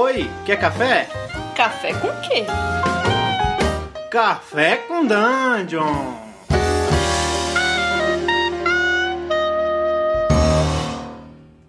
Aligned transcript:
Oi, 0.00 0.30
quer 0.46 0.60
café? 0.60 1.08
Café 1.56 1.92
com 1.94 2.06
quê? 2.20 2.44
Café 4.08 4.76
com 4.86 5.04
Dungeon! 5.04 6.14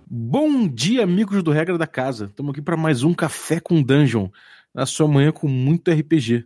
Bom 0.08 0.68
dia, 0.68 1.04
amigos 1.04 1.42
do 1.42 1.50
Regra 1.50 1.76
da 1.76 1.88
Casa. 1.88 2.26
Estamos 2.26 2.52
aqui 2.52 2.62
para 2.62 2.78
mais 2.78 3.02
um 3.02 3.16
Café 3.16 3.60
com 3.60 3.82
Dungeon, 3.82 4.30
na 4.76 4.86
sua 4.86 5.08
manhã 5.08 5.32
com 5.32 5.48
muito 5.48 5.90
RPG. 5.90 6.46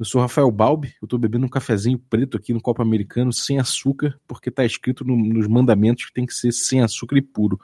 Eu 0.00 0.04
sou 0.04 0.20
Rafael 0.20 0.50
Balbi, 0.50 0.96
eu 1.00 1.06
estou 1.06 1.16
bebendo 1.16 1.46
um 1.46 1.48
cafezinho 1.48 2.00
preto 2.10 2.38
aqui 2.38 2.52
no 2.52 2.60
copo 2.60 2.82
americano, 2.82 3.32
sem 3.32 3.60
açúcar, 3.60 4.18
porque 4.26 4.48
está 4.48 4.64
escrito 4.64 5.04
no, 5.04 5.16
nos 5.16 5.46
mandamentos 5.46 6.06
que 6.06 6.12
tem 6.12 6.26
que 6.26 6.34
ser 6.34 6.50
sem 6.50 6.82
açúcar 6.82 7.18
e 7.18 7.22
puro. 7.22 7.60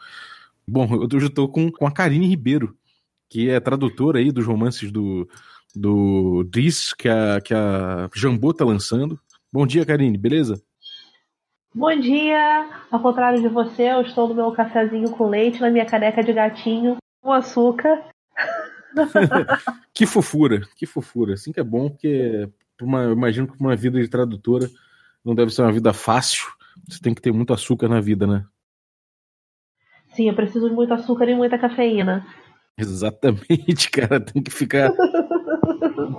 Bom, 0.64 0.84
hoje 0.84 1.26
eu 1.26 1.26
estou 1.26 1.48
com, 1.48 1.68
com 1.68 1.84
a 1.84 1.90
Karine 1.90 2.28
Ribeiro, 2.28 2.76
que 3.28 3.50
é 3.50 3.60
tradutora 3.60 4.18
aí 4.18 4.30
dos 4.30 4.46
romances 4.46 4.90
do, 4.90 5.28
do 5.74 6.44
Driss, 6.44 6.94
que 6.94 7.08
a, 7.08 7.40
que 7.40 7.54
a 7.54 8.08
Jambô 8.14 8.52
tá 8.52 8.64
lançando. 8.64 9.18
Bom 9.52 9.66
dia, 9.66 9.84
Karine, 9.84 10.16
beleza? 10.16 10.62
Bom 11.74 11.94
dia! 12.00 12.70
Ao 12.90 13.00
contrário 13.00 13.40
de 13.40 13.48
você, 13.48 13.82
eu 13.92 14.00
estou 14.00 14.28
no 14.28 14.34
meu 14.34 14.50
cafezinho 14.52 15.10
com 15.10 15.28
leite, 15.28 15.60
na 15.60 15.70
minha 15.70 15.84
caneca 15.84 16.22
de 16.22 16.32
gatinho, 16.32 16.96
com 17.20 17.32
açúcar. 17.32 18.02
que 19.92 20.06
fofura, 20.06 20.62
que 20.76 20.86
fofura. 20.86 21.34
Assim 21.34 21.52
que 21.52 21.60
é 21.60 21.64
bom, 21.64 21.90
porque 21.90 22.48
uma, 22.80 23.02
eu 23.02 23.12
imagino 23.12 23.46
que 23.46 23.60
uma 23.60 23.76
vida 23.76 24.00
de 24.00 24.08
tradutora 24.08 24.70
não 25.24 25.34
deve 25.34 25.50
ser 25.50 25.62
uma 25.62 25.72
vida 25.72 25.92
fácil. 25.92 26.46
Você 26.88 27.00
tem 27.00 27.14
que 27.14 27.20
ter 27.20 27.32
muito 27.32 27.52
açúcar 27.52 27.88
na 27.88 28.00
vida, 28.00 28.26
né? 28.26 28.46
Sim, 30.14 30.28
eu 30.28 30.34
preciso 30.34 30.70
de 30.70 30.74
muito 30.74 30.94
açúcar 30.94 31.28
e 31.28 31.34
muita 31.34 31.58
cafeína. 31.58 32.26
Exatamente, 32.78 33.90
cara. 33.90 34.20
Tem 34.20 34.42
que 34.42 34.50
ficar, 34.50 34.92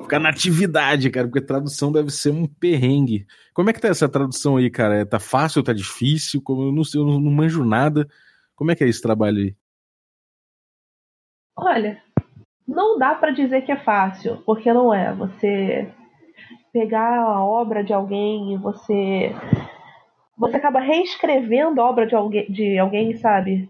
ficar 0.01 0.19
na 0.19 0.29
atividade, 0.29 1.09
cara, 1.09 1.27
porque 1.27 1.41
tradução 1.41 1.91
deve 1.91 2.09
ser 2.09 2.31
um 2.31 2.47
perrengue. 2.47 3.27
Como 3.53 3.69
é 3.69 3.73
que 3.73 3.79
tá 3.79 3.87
essa 3.87 4.09
tradução 4.09 4.57
aí, 4.57 4.69
cara? 4.69 5.05
Tá 5.05 5.19
fácil, 5.19 5.63
tá 5.63 5.73
difícil? 5.73 6.41
Como 6.41 6.63
eu 6.63 6.71
não 6.71 6.83
sei, 6.83 6.99
eu 6.99 7.05
não 7.05 7.19
manjo 7.31 7.63
nada. 7.63 8.07
Como 8.55 8.71
é 8.71 8.75
que 8.75 8.83
é 8.83 8.87
esse 8.87 9.01
trabalho 9.01 9.37
aí? 9.37 9.55
Olha, 11.55 12.01
não 12.67 12.97
dá 12.97 13.15
para 13.15 13.31
dizer 13.31 13.61
que 13.61 13.71
é 13.71 13.77
fácil, 13.77 14.37
porque 14.45 14.71
não 14.73 14.93
é. 14.93 15.13
Você 15.13 15.91
pegar 16.73 17.19
a 17.19 17.43
obra 17.43 17.83
de 17.83 17.93
alguém 17.93 18.53
e 18.53 18.57
você 18.57 19.33
você 20.37 20.57
acaba 20.57 20.79
reescrevendo 20.79 21.81
a 21.81 21.89
obra 21.89 22.05
de 22.05 22.13
alguém, 22.13 22.51
de 22.51 22.77
alguém, 22.77 23.15
sabe? 23.17 23.67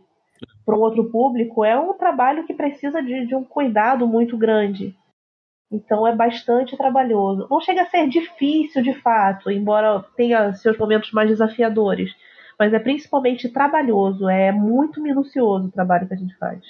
Para 0.68 0.76
um 0.76 0.82
outro 0.82 1.06
público 1.06 1.64
é 1.64 1.80
um 1.80 1.94
trabalho 1.94 2.46
que 2.46 2.54
precisa 2.54 3.02
de, 3.02 3.26
de 3.26 3.34
um 3.34 3.44
cuidado 3.46 4.06
muito 4.06 4.38
grande. 4.38 4.94
Então 5.72 6.06
é 6.06 6.14
bastante 6.14 6.76
trabalhoso. 6.76 7.48
Não 7.50 7.62
chega 7.62 7.84
a 7.84 7.86
ser 7.86 8.10
difícil 8.10 8.84
de 8.84 8.94
fato, 8.96 9.50
embora 9.50 10.04
tenha 10.18 10.52
seus 10.56 10.78
momentos 10.78 11.14
mais 11.14 11.30
desafiadores. 11.30 12.12
Mas 12.60 12.74
é 12.74 12.80
principalmente 12.80 13.48
trabalhoso, 13.48 14.28
é 14.28 14.52
muito 14.52 15.02
minucioso 15.02 15.68
o 15.68 15.72
trabalho 15.72 16.06
que 16.06 16.14
a 16.16 16.18
gente 16.18 16.36
faz. 16.38 16.62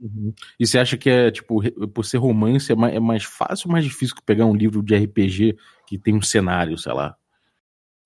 Uhum. 0.00 0.32
E 0.58 0.64
você 0.64 0.78
acha 0.78 0.96
que 0.96 1.10
é, 1.10 1.30
tipo, 1.32 1.60
por 1.88 2.04
ser 2.04 2.18
romance, 2.18 2.70
é 2.70 2.76
mais, 2.76 2.94
é 2.94 3.00
mais 3.00 3.24
fácil 3.24 3.66
ou 3.66 3.72
mais 3.72 3.84
difícil 3.84 4.14
que 4.14 4.22
pegar 4.22 4.46
um 4.46 4.54
livro 4.54 4.84
de 4.84 4.94
RPG 4.94 5.56
que 5.88 5.98
tem 5.98 6.14
um 6.14 6.22
cenário, 6.22 6.78
sei 6.78 6.92
lá? 6.92 7.16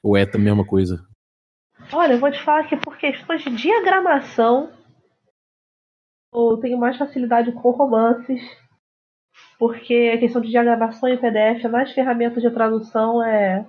Ou 0.03 0.17
é 0.17 0.23
a 0.23 0.39
mesma 0.39 0.65
coisa? 0.65 1.07
Olha, 1.93 2.15
eu 2.15 2.19
vou 2.19 2.31
te 2.31 2.43
falar 2.43 2.65
que 2.65 2.77
por 2.77 2.97
questões 2.97 3.43
de 3.43 3.51
diagramação, 3.51 4.71
eu 6.33 6.57
tenho 6.59 6.79
mais 6.79 6.97
facilidade 6.97 7.53
com 7.53 7.71
romances, 7.71 8.41
porque 9.59 10.13
a 10.15 10.19
questão 10.19 10.41
de 10.41 10.49
diagramação 10.49 11.09
em 11.09 11.19
PDF 11.19 11.65
nas 11.65 11.93
ferramentas 11.93 12.43
de 12.43 12.51
tradução 12.51 13.23
é, 13.23 13.67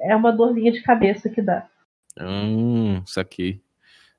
é 0.00 0.16
uma 0.16 0.32
dorzinha 0.32 0.72
de 0.72 0.82
cabeça 0.82 1.28
que 1.28 1.42
dá. 1.42 1.68
Hum, 2.18 3.02
saquei. 3.06 3.62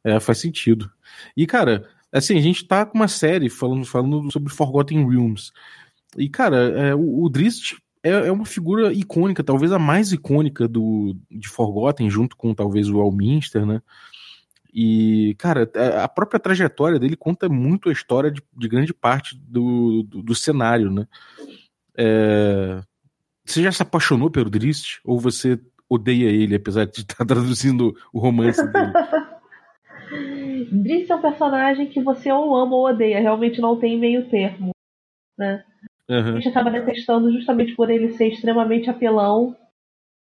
É, 0.04 0.20
faz 0.20 0.40
sentido. 0.40 0.92
E, 1.36 1.46
cara, 1.46 1.88
assim, 2.12 2.38
a 2.38 2.42
gente 2.42 2.68
tá 2.68 2.86
com 2.86 2.98
uma 2.98 3.08
série 3.08 3.50
falando, 3.50 3.86
falando 3.86 4.32
sobre 4.32 4.54
Forgotten 4.54 5.08
Realms. 5.08 5.52
E, 6.18 6.28
cara, 6.30 6.58
é, 6.58 6.96
o, 6.96 7.24
o 7.24 7.30
é, 8.04 8.10
é, 8.10 8.32
uma 8.32 8.46
figura 8.46 8.92
icônica, 8.92 9.44
talvez 9.44 9.72
a 9.72 9.78
mais 9.78 10.12
icônica 10.12 10.68
do, 10.68 11.16
de 11.30 11.48
Forgotten, 11.48 12.10
junto 12.10 12.36
com 12.36 12.54
talvez 12.54 12.90
o 12.90 13.00
Alminster, 13.00 13.66
né? 13.66 13.82
E, 14.74 15.36
cara, 15.38 15.70
a 16.02 16.08
própria 16.08 16.40
trajetória 16.40 16.98
dele 16.98 17.16
conta 17.16 17.50
muito 17.50 17.90
a 17.90 17.92
história 17.92 18.32
de, 18.32 18.42
de 18.56 18.68
grande 18.68 18.94
parte 18.94 19.38
do, 19.38 20.04
do, 20.04 20.24
do 20.24 20.36
cenário, 20.36 20.90
né? 20.90 21.08
É... 21.98 22.82
Você 23.46 23.62
já 23.62 23.72
se 23.72 23.82
apaixonou 23.82 24.32
pelo 24.32 24.50
Drist? 24.50 25.02
Ou 25.04 25.20
você 25.20 25.60
odeia 25.90 26.30
ele, 26.30 26.56
apesar 26.56 26.86
de 26.86 27.02
estar 27.02 27.24
traduzindo 27.26 27.94
o 28.14 28.20
romance 28.20 28.66
dele? 28.72 28.94
Drist 30.72 31.12
é 31.12 31.16
um 31.16 31.22
personagem 31.22 31.88
que 31.88 32.02
você 32.02 32.32
ou 32.32 32.56
ama 32.56 32.76
ou 32.76 32.88
odeia, 32.88 33.20
realmente 33.20 33.60
não 33.60 33.78
tem 33.78 34.00
meio 34.00 34.30
termo, 34.30 34.72
né? 35.38 35.64
Uhum. 36.10 36.18
A 36.18 36.32
gente 36.34 36.50
acaba 36.50 36.70
detestando 36.70 37.32
justamente 37.32 37.74
por 37.76 37.90
ele 37.90 38.14
ser 38.14 38.28
extremamente 38.28 38.90
apelão, 38.90 39.56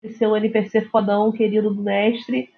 ser 0.09 0.27
um 0.27 0.37
NPC 0.37 0.83
fodão, 0.83 1.33
querido 1.33 1.75
do 1.75 1.83
mestre, 1.83 2.51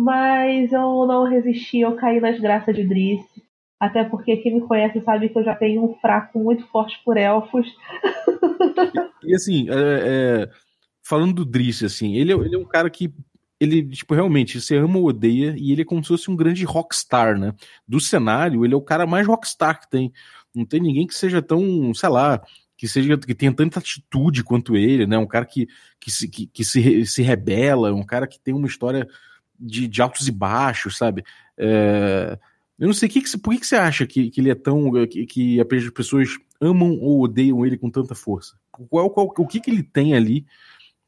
mas 0.00 0.72
eu 0.72 1.06
não 1.06 1.24
resisti, 1.24 1.80
eu 1.80 1.94
caí 1.94 2.20
nas 2.20 2.40
graças 2.40 2.74
de 2.74 2.84
Driss. 2.84 3.22
Até 3.78 4.02
porque 4.02 4.38
quem 4.38 4.54
me 4.54 4.66
conhece 4.66 4.98
sabe 5.02 5.28
que 5.28 5.38
eu 5.38 5.44
já 5.44 5.54
tenho 5.54 5.84
um 5.84 5.94
fraco 5.96 6.38
muito 6.38 6.66
forte 6.68 6.98
por 7.04 7.18
elfos. 7.18 7.66
E, 9.22 9.30
e 9.30 9.34
assim, 9.34 9.68
é, 9.68 9.74
é, 9.74 10.50
falando 11.02 11.34
do 11.34 11.44
Driss, 11.44 11.82
assim, 11.82 12.16
ele 12.16 12.32
é, 12.32 12.34
ele 12.34 12.54
é 12.54 12.58
um 12.58 12.64
cara 12.64 12.88
que 12.88 13.12
ele, 13.60 13.86
tipo, 13.90 14.14
realmente, 14.14 14.58
você 14.58 14.76
ama 14.76 14.96
ou 14.96 15.08
odeia, 15.08 15.54
e 15.58 15.70
ele 15.70 15.82
é 15.82 15.84
como 15.84 16.02
se 16.02 16.08
fosse 16.08 16.30
um 16.30 16.36
grande 16.36 16.64
rockstar, 16.64 17.38
né? 17.38 17.52
Do 17.86 18.00
cenário, 18.00 18.64
ele 18.64 18.72
é 18.72 18.76
o 18.76 18.82
cara 18.82 19.06
mais 19.06 19.26
rockstar 19.26 19.80
que 19.80 19.90
tem. 19.90 20.10
Não 20.54 20.64
tem 20.64 20.80
ninguém 20.80 21.06
que 21.06 21.14
seja 21.14 21.42
tão, 21.42 21.92
sei 21.92 22.08
lá, 22.08 22.42
que 22.74 22.88
seja 22.88 23.18
que 23.18 23.34
tenha 23.34 23.52
tanta 23.52 23.80
atitude 23.80 24.42
quanto 24.42 24.76
ele, 24.76 25.06
né? 25.06 25.18
Um 25.18 25.26
cara 25.26 25.44
que, 25.44 25.68
que, 26.00 26.10
se, 26.10 26.26
que, 26.26 26.46
que 26.46 26.64
se, 26.64 27.04
se 27.04 27.20
rebela, 27.20 27.92
um 27.92 28.02
cara 28.02 28.26
que 28.26 28.40
tem 28.40 28.54
uma 28.54 28.66
história 28.66 29.06
de, 29.60 29.86
de 29.86 30.02
altos 30.02 30.26
e 30.26 30.32
baixos, 30.32 30.96
sabe? 30.96 31.24
É, 31.58 32.38
eu 32.78 32.86
não 32.86 32.94
sei, 32.94 33.08
que 33.08 33.20
que, 33.20 33.38
por 33.38 33.52
que, 33.52 33.60
que 33.60 33.66
você 33.66 33.76
acha 33.76 34.06
que, 34.06 34.30
que 34.30 34.40
ele 34.40 34.50
é 34.50 34.54
tão. 34.54 34.90
Que, 35.06 35.26
que 35.26 35.60
as 35.60 35.90
pessoas 35.90 36.38
amam 36.60 36.98
ou 36.98 37.22
odeiam 37.22 37.64
ele 37.66 37.76
com 37.76 37.90
tanta 37.90 38.14
força? 38.14 38.58
Qual, 38.70 39.10
qual, 39.10 39.26
o 39.36 39.46
que, 39.46 39.60
que 39.60 39.70
ele 39.70 39.82
tem 39.82 40.14
ali 40.14 40.46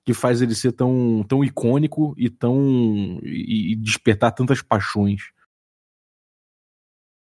que 0.05 0.13
faz 0.13 0.43
ele 0.43 0.55
ser 0.55 0.73
tão, 0.73 1.25
tão 1.27 1.43
icônico 1.43 2.15
e 2.19 2.29
tão. 2.29 3.21
e, 3.23 3.73
e 3.73 3.77
despertar 3.77 4.33
tantas 4.33 4.61
paixões? 4.61 5.33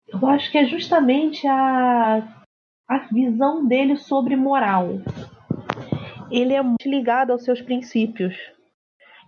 Eu 0.09 0.27
acho 0.27 0.51
que 0.51 0.57
é 0.57 0.65
justamente 0.65 1.47
a, 1.47 2.43
a 2.89 2.99
visão 3.13 3.67
dele 3.67 3.99
sobre 3.99 4.35
moral. 4.35 5.03
Ele 6.31 6.55
é 6.55 6.63
muito 6.63 6.89
ligado 6.89 7.33
aos 7.33 7.45
seus 7.45 7.61
princípios. 7.61 8.35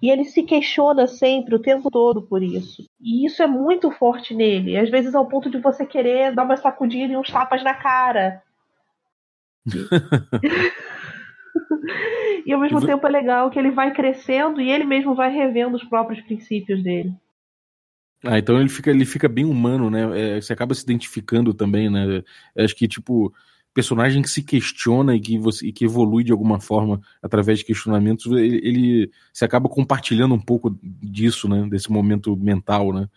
E 0.02 0.10
ele 0.10 0.24
se 0.24 0.42
questiona 0.42 1.06
sempre, 1.06 1.54
o 1.54 1.58
tempo 1.58 1.90
todo, 1.90 2.22
por 2.22 2.42
isso. 2.42 2.84
E 3.00 3.26
isso 3.26 3.42
é 3.42 3.46
muito 3.46 3.90
forte 3.90 4.34
nele. 4.34 4.78
Às 4.78 4.90
vezes 4.90 5.14
ao 5.14 5.28
ponto 5.28 5.50
de 5.50 5.58
você 5.58 5.84
querer 5.84 6.34
dar 6.34 6.44
uma 6.44 6.56
sacudida 6.56 7.12
e 7.12 7.16
uns 7.16 7.30
tapas 7.30 7.62
na 7.62 7.74
cara. 7.74 8.42
e 12.46 12.52
ao 12.52 12.60
mesmo 12.60 12.84
tempo 12.84 13.06
é 13.06 13.10
legal 13.10 13.50
que 13.50 13.58
ele 13.58 13.70
vai 13.70 13.92
crescendo 13.92 14.60
e 14.60 14.70
ele 14.70 14.84
mesmo 14.84 15.14
vai 15.14 15.30
revendo 15.30 15.76
os 15.76 15.84
próprios 15.84 16.20
princípios 16.22 16.82
dele. 16.82 17.12
Ah, 18.24 18.38
então 18.38 18.60
ele 18.60 18.68
fica, 18.68 18.90
ele 18.90 19.06
fica 19.06 19.28
bem 19.28 19.44
humano, 19.44 19.90
né? 19.90 20.36
É, 20.36 20.40
você 20.40 20.52
acaba 20.52 20.74
se 20.74 20.82
identificando 20.82 21.54
também, 21.54 21.90
né? 21.90 22.22
Acho 22.56 22.76
que, 22.76 22.86
tipo, 22.86 23.32
personagem 23.74 24.22
que 24.22 24.28
se 24.28 24.42
questiona 24.42 25.14
e 25.14 25.20
que, 25.20 25.38
você, 25.38 25.68
e 25.68 25.72
que 25.72 25.84
evolui 25.84 26.24
de 26.24 26.32
alguma 26.32 26.60
forma 26.60 27.00
através 27.22 27.60
de 27.60 27.64
questionamentos, 27.64 28.26
ele, 28.32 28.56
ele 28.62 29.10
se 29.32 29.44
acaba 29.44 29.68
compartilhando 29.68 30.34
um 30.34 30.40
pouco 30.40 30.70
disso, 30.82 31.48
né? 31.48 31.68
Desse 31.68 31.90
momento 31.90 32.36
mental, 32.36 32.92
né? 32.92 33.08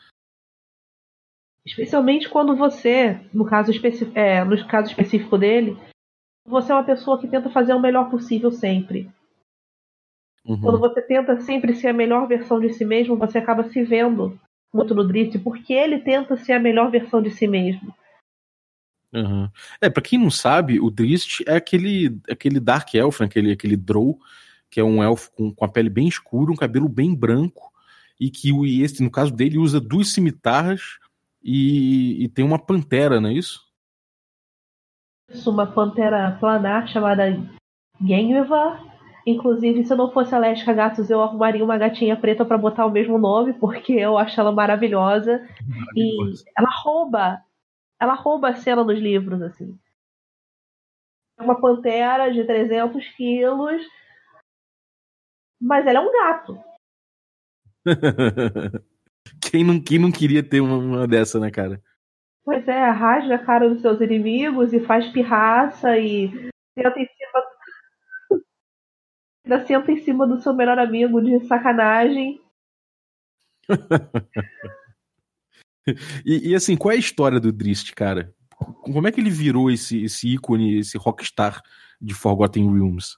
Especialmente 1.66 2.30
quando 2.30 2.56
você, 2.56 3.20
no 3.34 3.46
caso, 3.46 3.72
é, 4.14 4.44
no 4.44 4.68
caso 4.68 4.90
específico 4.90 5.38
dele, 5.38 5.78
você 6.46 6.72
é 6.72 6.76
uma 6.76 6.84
pessoa 6.84 7.20
que 7.20 7.28
tenta 7.28 7.50
fazer 7.50 7.74
o 7.74 7.80
melhor 7.80 8.10
possível 8.10 8.52
sempre. 8.52 9.10
Uhum. 10.46 10.60
Quando 10.60 10.80
você 10.80 11.02
tenta 11.02 11.40
sempre 11.40 11.74
ser 11.74 11.88
a 11.88 11.94
melhor 11.94 12.28
versão 12.28 12.60
de 12.60 12.74
si 12.74 12.84
mesmo, 12.84 13.16
você 13.16 13.38
acaba 13.38 13.64
se 13.64 13.82
vendo 13.82 14.38
muito 14.74 14.94
no 14.94 15.08
Drift, 15.08 15.40
porque 15.40 15.74
ele 15.74 16.00
tenta 16.00 16.36
ser 16.36 16.54
a 16.54 16.60
melhor 16.60 16.92
versão 16.92 17.22
de 17.22 17.32
si 17.32 17.48
mesmo. 17.48 17.94
Uhum. 19.14 19.48
É, 19.80 19.90
pra 19.90 20.02
quem 20.02 20.18
não 20.18 20.32
sabe, 20.32 20.80
o 20.80 20.90
Drist 20.90 21.44
é 21.46 21.56
aquele, 21.56 22.20
aquele 22.30 22.60
Dark 22.60 22.94
Elf, 22.94 23.20
né, 23.20 23.28
aquele, 23.28 23.52
aquele 23.52 23.78
Drow, 23.78 24.18
que 24.70 24.80
é 24.80 24.84
um 24.84 25.04
elfo 25.04 25.32
com, 25.34 25.54
com 25.54 25.66
a 25.66 25.70
pele 25.70 25.90
bem 25.90 26.08
escura, 26.08 26.52
um 26.52 26.56
cabelo 26.56 26.90
bem 26.90 27.14
branco, 27.14 27.72
e 28.20 28.30
que 28.30 28.52
e 28.52 28.82
esse, 28.82 29.04
no 29.04 29.12
caso 29.12 29.32
dele, 29.32 29.58
usa 29.58 29.80
duas 29.80 30.10
cimitarras 30.10 30.98
e, 31.44 32.24
e 32.24 32.30
tem 32.30 32.44
uma 32.44 32.58
pantera, 32.58 33.22
não 33.22 33.30
é 33.30 33.34
isso? 33.34 33.62
uma 35.46 35.66
pantera 35.66 36.38
planar 36.40 36.88
chamada 36.88 37.26
Geneva. 38.02 38.80
Inclusive, 39.26 39.86
se 39.86 39.94
eu 39.94 39.98
não 39.98 40.12
fosse 40.12 40.36
alérgica 40.36 40.72
a 40.72 40.74
gatos, 40.74 41.10
eu 41.10 41.22
arrumaria 41.22 41.64
uma 41.64 41.78
gatinha 41.78 42.16
preta 42.16 42.44
para 42.44 42.58
botar 42.58 42.86
o 42.86 42.92
mesmo 42.92 43.18
nome, 43.18 43.54
porque 43.54 43.94
eu 43.94 44.18
acho 44.18 44.40
ela 44.40 44.52
maravilhosa. 44.52 45.42
E 45.96 46.34
ela 46.58 46.70
rouba, 46.84 47.42
ela 48.04 48.16
rouba 48.16 48.50
a 48.50 48.56
cena 48.56 48.84
nos 48.84 49.00
livros, 49.00 49.42
assim. 49.42 49.80
É 51.40 51.44
uma 51.44 51.60
pantera 51.60 52.32
de 52.32 52.46
300 52.46 53.08
quilos, 53.16 53.82
mas 55.60 55.88
ela 55.88 56.00
é 56.00 56.02
um 56.02 56.12
gato. 56.12 56.64
quem, 59.42 59.64
não, 59.64 59.82
quem 59.82 59.98
não 59.98 60.12
queria 60.12 60.48
ter 60.48 60.60
uma, 60.60 60.78
uma 60.78 61.08
dessa, 61.08 61.40
né, 61.40 61.50
cara? 61.50 61.82
Pois 62.44 62.68
é, 62.68 62.90
rasga 62.90 63.36
a 63.36 63.46
cara 63.46 63.70
dos 63.70 63.82
seus 63.82 64.02
inimigos 64.02 64.74
e 64.74 64.82
faz 64.82 65.08
pirraça 65.08 65.98
e 65.98 66.28
senta 66.78 67.00
em 67.00 67.08
cima. 67.08 67.46
Ainda 69.46 69.66
senta 69.66 69.92
em 69.94 70.04
cima 70.04 70.28
do 70.28 70.42
seu 70.42 70.54
melhor 70.54 70.78
amigo 70.78 71.22
de 71.22 71.40
sacanagem. 71.48 72.42
e, 76.26 76.52
e, 76.52 76.56
assim, 76.56 76.76
qual 76.76 76.92
é 76.92 76.96
a 76.96 77.00
história 77.00 77.40
do 77.40 77.52
Drist, 77.52 77.94
cara? 77.94 78.34
Como 78.82 79.08
é 79.08 79.12
que 79.12 79.20
ele 79.20 79.30
virou 79.30 79.70
esse, 79.70 80.04
esse 80.04 80.34
ícone, 80.34 80.80
esse 80.80 80.98
rockstar 80.98 81.62
de 82.02 82.14
Forgotten 82.14 82.72
Realms? 82.72 83.18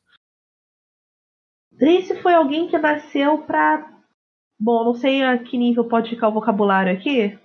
Drist 1.71 2.13
foi 2.21 2.33
alguém 2.33 2.67
que 2.67 2.77
nasceu 2.77 3.39
pra. 3.39 3.91
Bom, 4.59 4.85
não 4.85 4.93
sei 4.95 5.21
a 5.21 5.37
que 5.37 5.57
nível 5.57 5.85
pode 5.85 6.09
ficar 6.09 6.29
o 6.29 6.33
vocabulário 6.33 6.91
aqui. 6.91 7.37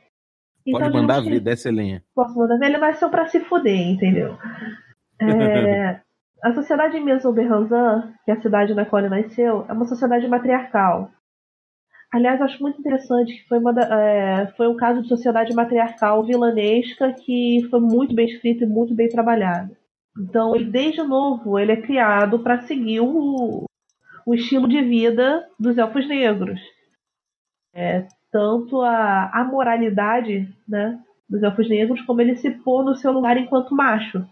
Pode 0.71 0.89
então, 0.89 1.01
mandar 1.01 1.21
ver, 1.21 1.41
desce 1.41 1.69
a 1.69 1.73
lenha. 1.73 2.05
Posso 2.15 2.39
mandar 2.39 2.59
ver? 2.59 2.67
Ele 2.67 2.79
nasceu 2.79 3.11
pra 3.11 3.27
se 3.27 3.41
fuder, 3.41 3.89
entendeu? 3.89 4.37
É, 5.23 6.01
a 6.43 6.55
sociedade 6.55 6.99
Mesoberranzan, 6.99 8.15
que 8.25 8.31
é 8.31 8.35
a 8.35 8.41
cidade 8.41 8.73
na 8.73 8.87
qual 8.87 9.05
ele 9.05 9.11
nasceu, 9.11 9.67
é 9.69 9.73
uma 9.75 9.85
sociedade 9.85 10.27
matriarcal. 10.27 11.13
Aliás, 12.13 12.41
acho 12.41 12.61
muito 12.61 12.81
interessante 12.81 13.35
que 13.35 13.49
foi, 13.49 13.59
uma 13.59 13.73
é, 13.81 14.47
foi 14.57 14.67
um 14.67 14.77
caso 14.77 15.03
de 15.03 15.09
sociedade 15.09 15.55
matriarcal 15.55 16.25
vilanesca 16.25 17.13
que 17.13 17.67
foi 17.71 17.81
muito 17.81 18.15
bem 18.15 18.27
escrito 18.27 18.65
e 18.65 18.67
muito 18.67 18.95
bem 18.95 19.09
trabalhado. 19.09 19.77
Então, 20.19 20.57
ele, 20.57 20.65
desde 20.65 21.03
novo, 21.03 21.57
ele 21.57 21.73
é 21.73 21.81
criado 21.81 22.41
para 22.41 22.63
seguir 22.63 23.01
o, 23.01 23.65
o 24.27 24.35
estilo 24.35 24.67
de 24.67 24.83
vida 24.83 25.47
dos 25.59 25.79
elfos 25.79 26.07
negros. 26.09 26.61
É, 27.73 28.09
tanto 28.33 28.81
a, 28.81 29.31
a 29.33 29.45
moralidade 29.45 30.53
né, 30.69 31.01
dos 31.29 31.43
elfos 31.45 31.69
negros, 31.69 32.01
como 32.03 32.21
ele 32.21 32.35
se 32.37 32.51
pôr 32.51 32.85
no 32.85 32.97
seu 32.97 33.13
lugar 33.13 33.37
enquanto 33.37 33.75
macho. 33.75 34.27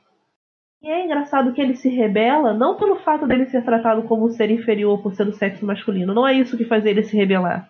E 0.80 0.88
é 0.88 1.04
engraçado 1.04 1.52
que 1.52 1.60
ele 1.60 1.74
se 1.74 1.88
rebela, 1.88 2.54
não 2.54 2.76
pelo 2.76 2.96
fato 3.00 3.26
dele 3.26 3.46
ser 3.46 3.64
tratado 3.64 4.04
como 4.04 4.26
um 4.26 4.30
ser 4.30 4.50
inferior 4.50 5.02
por 5.02 5.14
ser 5.14 5.24
do 5.24 5.32
sexo 5.32 5.66
masculino, 5.66 6.14
não 6.14 6.26
é 6.26 6.34
isso 6.34 6.56
que 6.56 6.64
faz 6.64 6.86
ele 6.86 7.02
se 7.02 7.16
rebelar. 7.16 7.68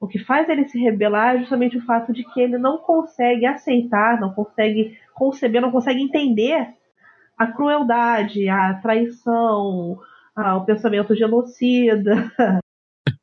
O 0.00 0.06
que 0.06 0.18
faz 0.18 0.48
ele 0.48 0.66
se 0.68 0.78
rebelar 0.78 1.34
é 1.34 1.38
justamente 1.40 1.76
o 1.76 1.84
fato 1.84 2.12
de 2.12 2.24
que 2.24 2.40
ele 2.40 2.56
não 2.56 2.78
consegue 2.78 3.44
aceitar, 3.44 4.20
não 4.20 4.32
consegue 4.32 4.96
conceber, 5.12 5.60
não 5.60 5.70
consegue 5.72 6.00
entender 6.00 6.74
a 7.36 7.46
crueldade, 7.46 8.48
a 8.48 8.74
traição, 8.74 9.98
o 10.36 10.64
pensamento 10.64 11.14
genocida. 11.14 12.30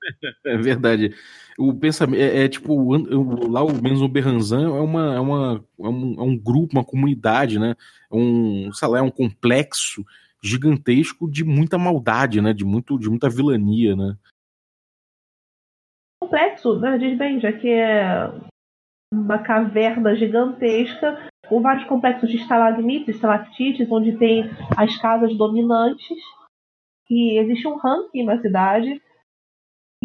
É 0.45 0.57
verdade 0.57 1.13
o 1.57 1.74
pensamento 1.74 2.21
é, 2.21 2.45
é 2.45 2.48
tipo 2.48 2.74
o, 2.74 3.51
lá 3.51 3.63
o 3.63 3.71
Benzo 3.74 4.07
Berranzan 4.07 4.68
é 4.68 4.80
uma, 4.80 5.15
é 5.15 5.19
uma 5.19 5.65
é 5.80 5.88
um, 5.88 6.13
é 6.19 6.21
um 6.21 6.38
grupo, 6.38 6.74
uma 6.74 6.86
comunidade, 6.86 7.57
né? 7.57 7.75
É 8.12 8.15
um, 8.15 8.71
sei 8.71 8.88
lá, 8.88 9.00
é 9.00 9.01
um 9.01 9.09
complexo 9.09 10.06
gigantesco 10.42 11.30
de 11.30 11.44
muita 11.44 11.77
maldade, 11.77 12.39
né? 12.42 12.54
De 12.54 12.63
muito 12.63 13.00
de 13.00 13.09
muita 13.09 13.27
vilania, 13.27 13.95
né? 13.95 14.15
Complexo, 16.21 16.80
né? 16.80 16.98
Diz 17.00 17.18
bem, 17.18 17.39
já 17.39 17.51
que 17.51 17.69
é 17.69 18.31
uma 19.12 19.39
caverna 19.39 20.15
gigantesca 20.15 21.27
com 21.48 21.62
vários 21.62 21.88
complexos 21.88 22.30
de 22.30 22.38
estalagmites, 22.38 23.15
estalactites, 23.15 23.89
onde 23.89 24.15
tem 24.18 24.44
as 24.77 24.95
casas 24.98 25.36
dominantes 25.36 26.18
e 27.09 27.39
existe 27.39 27.68
um 27.68 27.77
ranking 27.77 28.25
na 28.25 28.39
cidade. 28.42 29.01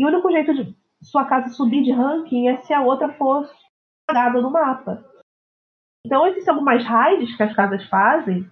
E 0.02 0.04
o 0.04 0.08
único 0.08 0.32
jeito 0.32 0.52
de 0.52 0.76
sua 1.00 1.24
casa 1.26 1.50
subir 1.50 1.84
de 1.84 1.92
ranking 1.92 2.48
é 2.48 2.56
se 2.62 2.74
a 2.74 2.80
outra 2.80 3.12
for 3.12 3.48
apagada 4.04 4.42
no 4.42 4.50
mapa. 4.50 5.04
Então 6.04 6.26
existem 6.26 6.52
algumas 6.52 6.84
raids 6.84 7.36
que 7.36 7.42
as 7.44 7.54
casas 7.54 7.84
fazem. 7.88 8.50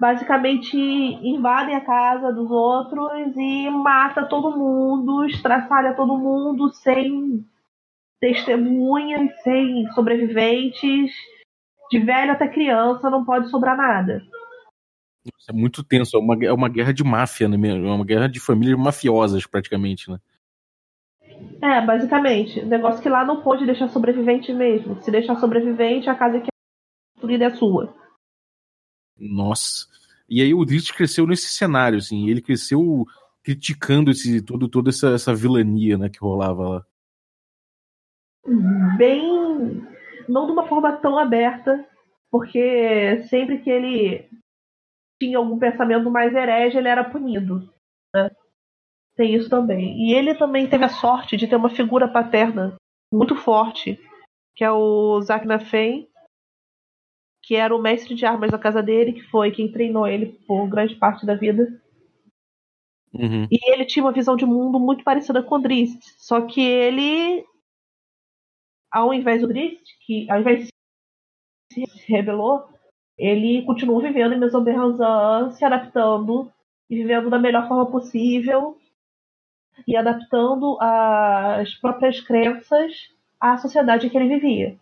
Basicamente 0.00 0.76
invadem 0.76 1.76
a 1.76 1.84
casa 1.84 2.32
dos 2.32 2.50
outros 2.50 3.36
e 3.36 3.70
mata 3.70 4.26
todo 4.26 4.58
mundo, 4.58 5.24
estraçalha 5.26 5.94
todo 5.94 6.18
mundo 6.18 6.72
sem 6.72 7.48
testemunhas, 8.20 9.30
sem 9.44 9.86
sobreviventes. 9.92 11.14
De 11.88 12.00
velho 12.00 12.32
até 12.32 12.48
criança 12.48 13.08
não 13.08 13.24
pode 13.24 13.48
sobrar 13.48 13.76
nada. 13.76 14.26
É 15.48 15.52
muito 15.52 15.82
tenso, 15.82 16.16
é 16.16 16.20
uma, 16.20 16.44
é 16.44 16.52
uma 16.52 16.68
guerra 16.68 16.92
de 16.92 17.02
máfia, 17.02 17.48
né? 17.48 17.56
É 17.68 17.74
uma 17.74 18.04
guerra 18.04 18.28
de 18.28 18.40
famílias 18.40 18.78
mafiosas, 18.78 19.46
praticamente, 19.46 20.10
né? 20.10 20.18
É, 21.62 21.80
basicamente. 21.84 22.60
O 22.60 22.66
negócio 22.66 23.02
que 23.02 23.08
lá 23.08 23.24
não 23.24 23.42
pode 23.42 23.66
deixar 23.66 23.88
sobrevivente 23.88 24.52
mesmo. 24.52 25.00
Se 25.02 25.10
deixar 25.10 25.36
sobrevivente, 25.36 26.08
a 26.08 26.14
casa 26.14 26.40
que 26.40 26.46
é 26.46 27.14
construída 27.14 27.46
é 27.46 27.50
sua. 27.50 27.94
Nossa. 29.18 29.86
E 30.28 30.42
aí 30.42 30.52
o 30.54 30.64
Drizzt 30.64 30.92
cresceu 30.94 31.26
nesse 31.26 31.48
cenário, 31.48 31.98
assim. 31.98 32.28
Ele 32.28 32.42
cresceu 32.42 33.06
criticando 33.42 34.10
esse, 34.10 34.42
todo, 34.42 34.68
toda 34.68 34.90
essa, 34.90 35.10
essa 35.10 35.34
vilania 35.34 35.98
né, 35.98 36.08
que 36.08 36.18
rolava 36.18 36.68
lá. 36.68 36.86
Bem. 38.96 39.86
Não 40.28 40.46
de 40.46 40.52
uma 40.52 40.66
forma 40.66 40.92
tão 40.96 41.18
aberta, 41.18 41.86
porque 42.30 43.22
sempre 43.28 43.58
que 43.58 43.70
ele 43.70 44.28
tinha 45.20 45.38
algum 45.38 45.58
pensamento 45.58 46.10
mais 46.10 46.34
herege, 46.34 46.78
ele 46.78 46.88
era 46.88 47.04
punido. 47.04 47.72
Né? 48.14 48.30
Tem 49.16 49.34
isso 49.34 49.48
também. 49.48 49.96
E 49.98 50.14
ele 50.14 50.34
também 50.34 50.68
teve 50.68 50.84
a 50.84 50.88
sorte 50.88 51.36
de 51.36 51.46
ter 51.46 51.56
uma 51.56 51.70
figura 51.70 52.08
paterna 52.08 52.76
muito 53.12 53.36
forte, 53.36 53.98
que 54.56 54.64
é 54.64 54.70
o 54.70 55.20
Zack 55.22 55.46
Nafen, 55.46 56.08
que 57.42 57.54
era 57.54 57.74
o 57.74 57.80
mestre 57.80 58.14
de 58.14 58.24
armas 58.24 58.50
da 58.50 58.58
casa 58.58 58.82
dele, 58.82 59.12
que 59.12 59.22
foi 59.30 59.52
quem 59.52 59.70
treinou 59.70 60.06
ele 60.06 60.26
por 60.46 60.66
grande 60.68 60.96
parte 60.96 61.26
da 61.26 61.34
vida. 61.34 61.80
Uhum. 63.12 63.46
E 63.50 63.72
ele 63.72 63.84
tinha 63.84 64.04
uma 64.04 64.12
visão 64.12 64.34
de 64.34 64.44
mundo 64.44 64.80
muito 64.80 65.04
parecida 65.04 65.42
com 65.42 65.56
o 65.56 65.60
Drist. 65.60 66.00
Só 66.18 66.40
que 66.46 66.60
ele, 66.60 67.44
ao 68.90 69.14
invés 69.14 69.42
do 69.42 69.48
Drist, 69.48 69.82
que 70.04 70.28
ao 70.30 70.40
invés 70.40 70.66
de 70.66 70.70
se 71.72 72.12
rebelou, 72.12 72.73
ele 73.16 73.62
continuou 73.62 74.00
vivendo 74.00 74.34
em 74.34 74.38
Mesoberranzan, 74.38 75.50
se 75.52 75.64
adaptando 75.64 76.50
e 76.90 76.96
vivendo 76.96 77.30
da 77.30 77.38
melhor 77.38 77.68
forma 77.68 77.90
possível 77.90 78.76
e 79.86 79.96
adaptando 79.96 80.78
as 80.80 81.74
próprias 81.76 82.20
crenças 82.20 83.08
à 83.40 83.56
sociedade 83.56 84.06
em 84.06 84.10
que 84.10 84.16
ele 84.16 84.28
vivia. 84.28 84.76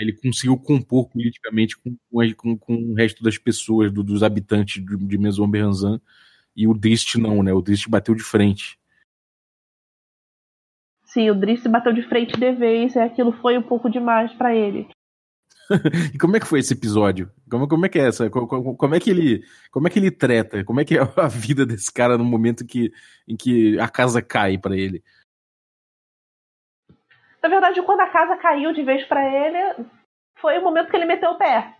Ele 0.00 0.12
conseguiu 0.12 0.56
compor 0.56 1.08
politicamente 1.08 1.76
com, 1.76 1.96
com, 2.36 2.56
com 2.56 2.74
o 2.74 2.94
resto 2.94 3.22
das 3.22 3.36
pessoas, 3.36 3.92
do, 3.92 4.02
dos 4.04 4.22
habitantes 4.22 4.84
de, 4.84 4.96
de 4.96 5.18
Mesoberranzan, 5.18 6.00
e 6.54 6.68
o 6.68 6.74
Drist 6.74 7.16
não, 7.16 7.42
né? 7.42 7.52
O 7.52 7.60
Drist 7.60 7.88
bateu 7.88 8.14
de 8.14 8.22
frente. 8.22 8.78
Sim, 11.04 11.30
o 11.30 11.34
Drist 11.34 11.66
bateu 11.68 11.92
de 11.92 12.02
frente 12.02 12.38
de 12.38 12.52
vez 12.52 12.94
e 12.94 12.98
aquilo 12.98 13.32
foi 13.32 13.56
um 13.56 13.62
pouco 13.62 13.90
demais 13.90 14.32
para 14.34 14.54
ele. 14.54 14.88
e 16.14 16.18
como 16.18 16.36
é 16.36 16.40
que 16.40 16.46
foi 16.46 16.60
esse 16.60 16.72
episódio? 16.72 17.30
Como, 17.50 17.68
como 17.68 17.86
é 17.86 17.88
que 17.88 17.98
é 17.98 18.08
essa? 18.08 18.30
Como, 18.30 18.76
como, 18.76 18.94
é 18.94 19.00
que 19.00 19.10
ele, 19.10 19.42
como 19.70 19.86
é 19.86 19.90
que 19.90 19.98
ele 19.98 20.10
treta? 20.10 20.64
Como 20.64 20.80
é 20.80 20.84
que 20.84 20.96
é 20.96 21.00
a 21.16 21.28
vida 21.28 21.66
desse 21.66 21.92
cara 21.92 22.16
no 22.16 22.24
momento 22.24 22.66
que, 22.66 22.92
em 23.26 23.36
que 23.36 23.78
a 23.78 23.88
casa 23.88 24.22
cai 24.22 24.58
para 24.58 24.76
ele? 24.76 25.02
Na 27.42 27.48
verdade, 27.48 27.82
quando 27.82 28.00
a 28.00 28.10
casa 28.10 28.36
caiu 28.36 28.72
de 28.72 28.82
vez 28.82 29.04
para 29.04 29.22
ele, 29.24 29.86
foi 30.38 30.58
o 30.58 30.64
momento 30.64 30.90
que 30.90 30.96
ele 30.96 31.04
meteu 31.04 31.30
o 31.30 31.38
pé. 31.38 31.76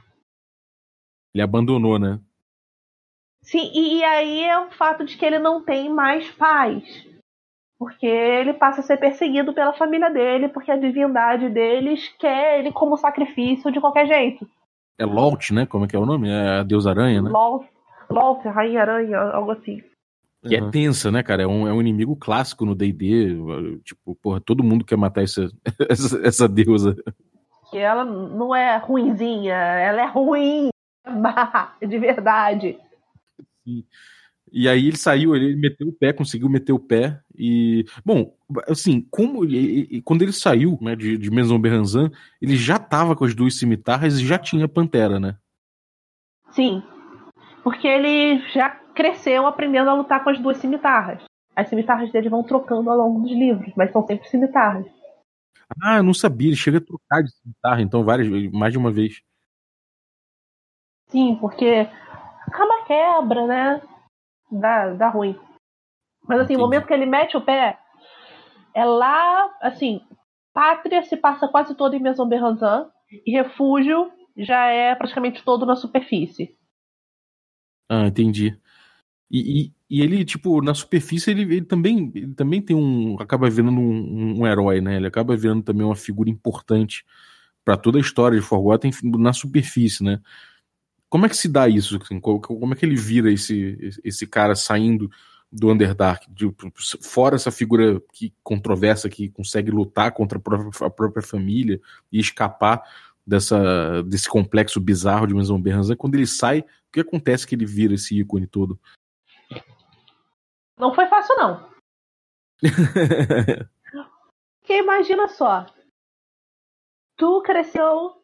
Ele 1.34 1.42
abandonou, 1.42 1.98
né? 1.98 2.20
Sim, 3.42 3.70
e, 3.74 3.98
e 3.98 4.04
aí 4.04 4.42
é 4.44 4.58
o 4.58 4.70
fato 4.70 5.04
de 5.04 5.16
que 5.16 5.24
ele 5.24 5.38
não 5.38 5.62
tem 5.62 5.88
mais 5.88 6.30
paz. 6.32 6.84
Porque 7.78 8.06
ele 8.06 8.54
passa 8.54 8.80
a 8.80 8.82
ser 8.82 8.96
perseguido 8.96 9.52
pela 9.52 9.72
família 9.72 10.10
dele, 10.10 10.48
porque 10.48 10.70
a 10.70 10.76
divindade 10.76 11.48
deles 11.48 12.08
quer 12.18 12.58
ele 12.58 12.72
como 12.72 12.96
sacrifício 12.96 13.70
de 13.70 13.80
qualquer 13.80 14.06
jeito. 14.06 14.48
É 14.98 15.06
Lolt, 15.06 15.52
né? 15.52 15.64
Como 15.64 15.84
é 15.84 15.88
que 15.88 15.94
é 15.94 15.98
o 15.98 16.06
nome? 16.06 16.28
É 16.28 16.58
a 16.58 16.62
Deus 16.64 16.86
Aranha, 16.86 17.22
né? 17.22 17.30
Lolt, 17.30 17.66
Lolt 18.10 18.44
Rainha 18.44 18.80
Aranha, 18.80 19.18
algo 19.18 19.52
assim. 19.52 19.80
E 20.42 20.56
uhum. 20.56 20.68
é 20.68 20.70
tensa, 20.70 21.10
né, 21.10 21.22
cara? 21.22 21.44
É 21.44 21.46
um, 21.46 21.68
é 21.68 21.72
um 21.72 21.80
inimigo 21.80 22.16
clássico 22.16 22.64
no 22.64 22.74
D&D. 22.74 23.80
Tipo, 23.84 24.16
porra, 24.16 24.40
todo 24.40 24.64
mundo 24.64 24.84
quer 24.84 24.96
matar 24.96 25.22
essa, 25.22 25.48
essa, 25.88 26.26
essa 26.26 26.48
deusa. 26.48 26.96
Que 27.70 27.78
ela 27.78 28.04
não 28.04 28.54
é 28.54 28.76
ruinzinha, 28.78 29.54
ela 29.54 30.02
é 30.02 30.06
ruim 30.06 30.70
de 31.86 31.98
verdade. 31.98 32.78
Sim. 33.64 33.84
E 34.52 34.68
aí 34.68 34.88
ele 34.88 34.96
saiu, 34.96 35.34
ele 35.34 35.56
meteu 35.56 35.88
o 35.88 35.92
pé, 35.92 36.12
conseguiu 36.12 36.48
meter 36.48 36.72
o 36.72 36.78
pé. 36.78 37.20
E. 37.36 37.84
Bom, 38.04 38.34
assim, 38.68 39.00
como 39.10 39.44
ele, 39.44 40.02
quando 40.02 40.22
ele 40.22 40.32
saiu 40.32 40.78
né, 40.80 40.96
de, 40.96 41.16
de 41.16 41.30
Maison 41.30 41.58
Berranzan, 41.58 42.10
ele 42.40 42.56
já 42.56 42.78
tava 42.78 43.14
com 43.14 43.24
as 43.24 43.34
duas 43.34 43.58
cimitarras 43.58 44.18
e 44.18 44.26
já 44.26 44.38
tinha 44.38 44.68
Pantera, 44.68 45.18
né? 45.20 45.36
Sim. 46.50 46.82
Porque 47.62 47.86
ele 47.86 48.40
já 48.52 48.70
cresceu 48.94 49.46
aprendendo 49.46 49.90
a 49.90 49.94
lutar 49.94 50.24
com 50.24 50.30
as 50.30 50.40
duas 50.40 50.56
cimitarras. 50.56 51.22
As 51.54 51.68
cimitarras 51.68 52.10
dele 52.10 52.28
vão 52.28 52.42
trocando 52.42 52.90
ao 52.90 52.96
longo 52.96 53.20
dos 53.20 53.32
livros, 53.32 53.72
mas 53.76 53.92
são 53.92 54.06
sempre 54.06 54.28
cimitarras. 54.28 54.86
Ah, 55.82 55.98
eu 55.98 56.02
não 56.02 56.14
sabia, 56.14 56.48
ele 56.48 56.56
chega 56.56 56.78
a 56.78 56.80
trocar 56.80 57.22
de 57.22 57.30
cimitarra, 57.30 57.82
então, 57.82 58.04
várias 58.04 58.28
mais 58.52 58.72
de 58.72 58.78
uma 58.78 58.90
vez. 58.90 59.20
Sim, 61.08 61.36
porque 61.40 61.86
acaba 62.46 62.84
quebra, 62.86 63.46
né? 63.46 63.82
Dá, 64.50 64.94
dá 64.94 65.08
ruim. 65.08 65.38
Mas 66.26 66.40
assim, 66.40 66.54
Entendi. 66.54 66.62
o 66.62 66.64
momento 66.64 66.86
que 66.86 66.92
ele 66.92 67.06
mete 67.06 67.36
o 67.36 67.40
pé, 67.40 67.78
é 68.74 68.84
lá, 68.84 69.50
assim, 69.60 70.00
Pátria 70.52 71.02
se 71.02 71.16
passa 71.16 71.48
quase 71.48 71.74
toda 71.74 71.96
em 71.96 72.00
Maison 72.00 72.28
Berranzan 72.28 72.90
e 73.26 73.30
Refúgio 73.30 74.10
já 74.36 74.66
é 74.66 74.94
praticamente 74.94 75.42
todo 75.44 75.66
na 75.66 75.76
superfície. 75.76 76.56
Ah, 77.88 78.06
entendi. 78.06 78.58
E, 79.30 79.60
e, 79.60 79.72
e, 79.90 80.02
ele, 80.02 80.24
tipo, 80.24 80.62
na 80.62 80.74
superfície, 80.74 81.30
ele, 81.30 81.42
ele, 81.42 81.64
também, 81.64 82.10
ele 82.14 82.34
também 82.34 82.62
tem 82.62 82.76
um. 82.76 83.16
acaba 83.20 83.48
virando 83.50 83.80
um, 83.80 84.40
um 84.40 84.46
herói, 84.46 84.80
né? 84.80 84.96
Ele 84.96 85.06
acaba 85.06 85.36
virando 85.36 85.62
também 85.62 85.84
uma 85.84 85.96
figura 85.96 86.30
importante 86.30 87.04
para 87.64 87.76
toda 87.76 87.98
a 87.98 88.00
história 88.00 88.38
de 88.38 88.44
Forgotten 88.44 88.90
na 89.02 89.32
superfície, 89.32 90.02
né? 90.02 90.20
Como 91.08 91.26
é 91.26 91.28
que 91.28 91.36
se 91.36 91.48
dá 91.48 91.68
isso? 91.68 91.98
Assim? 92.02 92.20
Como 92.20 92.72
é 92.72 92.76
que 92.76 92.84
ele 92.84 92.96
vira 92.96 93.32
esse, 93.32 93.98
esse 94.04 94.26
cara 94.26 94.54
saindo 94.54 95.10
do 95.50 95.70
Underdark? 95.70 96.26
De, 96.28 96.54
fora 97.00 97.36
essa 97.36 97.50
figura 97.50 98.00
que 98.12 98.34
controversa, 98.42 99.08
que 99.08 99.28
consegue 99.30 99.70
lutar 99.70 100.12
contra 100.12 100.38
a 100.38 100.40
própria, 100.40 100.86
a 100.86 100.90
própria 100.90 101.22
família 101.22 101.80
e 102.12 102.20
escapar 102.20 102.82
dessa, 103.26 104.02
desse 104.04 104.28
complexo 104.28 104.80
bizarro 104.80 105.26
de 105.26 105.34
Maison 105.34 105.60
Berranzan, 105.60 105.96
quando 105.96 106.14
ele 106.14 106.26
sai, 106.26 106.60
o 106.60 106.92
que 106.92 107.00
acontece 107.00 107.46
que 107.46 107.54
ele 107.54 107.66
vira 107.66 107.94
esse 107.94 108.18
ícone 108.18 108.46
todo? 108.46 108.78
Não 110.78 110.94
foi 110.94 111.06
fácil, 111.06 111.36
não. 111.36 111.68
Porque 114.60 114.78
imagina 114.78 115.28
só. 115.28 115.66
Tu 117.16 117.42
cresceu 117.42 118.17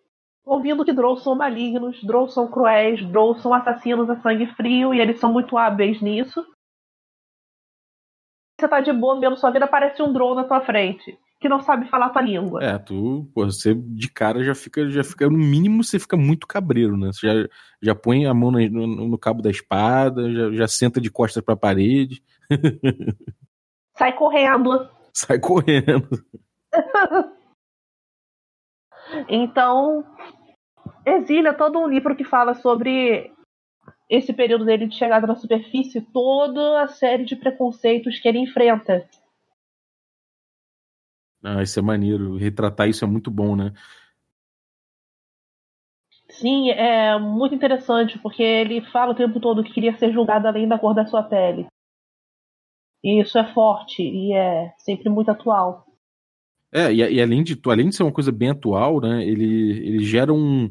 ouvindo 0.44 0.84
que 0.84 0.92
Drow 0.92 1.16
são 1.16 1.34
malignos, 1.34 2.02
Drow 2.04 2.28
são 2.28 2.50
cruéis, 2.50 3.04
Drow 3.06 3.34
são 3.36 3.52
assassinos 3.54 4.08
a 4.10 4.20
sangue 4.20 4.46
frio 4.54 4.92
e 4.92 5.00
eles 5.00 5.18
são 5.18 5.32
muito 5.32 5.56
hábeis 5.56 6.00
nisso. 6.00 6.44
Você 8.58 8.68
tá 8.68 8.80
de 8.80 8.92
boa 8.92 9.18
vendo 9.18 9.36
sua 9.36 9.50
vida, 9.50 9.64
aparece 9.64 10.02
um 10.02 10.12
Drow 10.12 10.34
na 10.34 10.44
tua 10.44 10.60
frente 10.60 11.18
que 11.44 11.48
não 11.48 11.60
sabe 11.60 11.86
falar 11.90 12.08
tua 12.08 12.22
língua. 12.22 12.64
É, 12.64 12.78
tu, 12.78 13.30
pô, 13.34 13.44
você 13.44 13.74
de 13.74 14.10
cara 14.10 14.42
já 14.42 14.54
fica, 14.54 14.88
já 14.88 15.04
fica, 15.04 15.28
no 15.28 15.36
mínimo 15.36 15.84
você 15.84 15.98
fica 15.98 16.16
muito 16.16 16.46
cabreiro, 16.46 16.96
né? 16.96 17.08
Você 17.12 17.26
já, 17.26 17.48
já 17.82 17.94
põe 17.94 18.24
a 18.24 18.32
mão 18.32 18.50
no, 18.50 18.86
no, 18.86 19.18
cabo 19.18 19.42
da 19.42 19.50
espada, 19.50 20.32
já, 20.32 20.52
já 20.52 20.66
senta 20.66 21.02
de 21.02 21.10
costas 21.10 21.44
pra 21.44 21.54
parede. 21.54 22.22
Sai 23.98 24.14
correndo. 24.14 24.88
Sai 25.12 25.38
correndo. 25.38 26.08
então, 29.28 30.04
Exília 31.06 31.52
todo 31.54 31.78
um 31.78 31.88
livro 31.88 32.16
que 32.16 32.24
fala 32.24 32.54
sobre 32.54 33.32
esse 34.08 34.32
período 34.32 34.64
dele 34.64 34.86
de 34.86 34.96
chegada 34.96 35.26
na 35.26 35.34
superfície, 35.34 36.00
toda 36.00 36.82
a 36.82 36.88
série 36.88 37.24
de 37.24 37.36
preconceitos 37.36 38.18
que 38.18 38.28
ele 38.28 38.38
enfrenta. 38.38 39.08
Ah, 41.42 41.62
isso 41.62 41.78
é 41.78 41.82
maneiro. 41.82 42.36
Retratar 42.36 42.88
isso 42.88 43.04
é 43.04 43.08
muito 43.08 43.30
bom, 43.30 43.54
né? 43.54 43.72
Sim, 46.30 46.70
é 46.70 47.18
muito 47.18 47.54
interessante, 47.54 48.18
porque 48.18 48.42
ele 48.42 48.80
fala 48.90 49.12
o 49.12 49.14
tempo 49.14 49.38
todo 49.38 49.62
que 49.62 49.72
queria 49.72 49.96
ser 49.96 50.12
julgado 50.12 50.48
além 50.48 50.66
da 50.66 50.78
cor 50.78 50.94
da 50.94 51.06
sua 51.06 51.22
pele. 51.22 51.66
E 53.04 53.20
isso 53.20 53.38
é 53.38 53.52
forte 53.52 54.02
e 54.02 54.32
é 54.32 54.72
sempre 54.78 55.10
muito 55.10 55.30
atual. 55.30 55.83
É, 56.74 56.92
e, 56.92 56.96
e 56.96 57.22
além 57.22 57.44
de 57.44 57.56
além 57.66 57.88
de 57.88 57.94
ser 57.94 58.02
uma 58.02 58.10
coisa 58.10 58.32
bem 58.32 58.50
atual, 58.50 59.00
né? 59.00 59.24
Ele, 59.24 59.70
ele 59.86 60.04
gera 60.04 60.32
um 60.32 60.68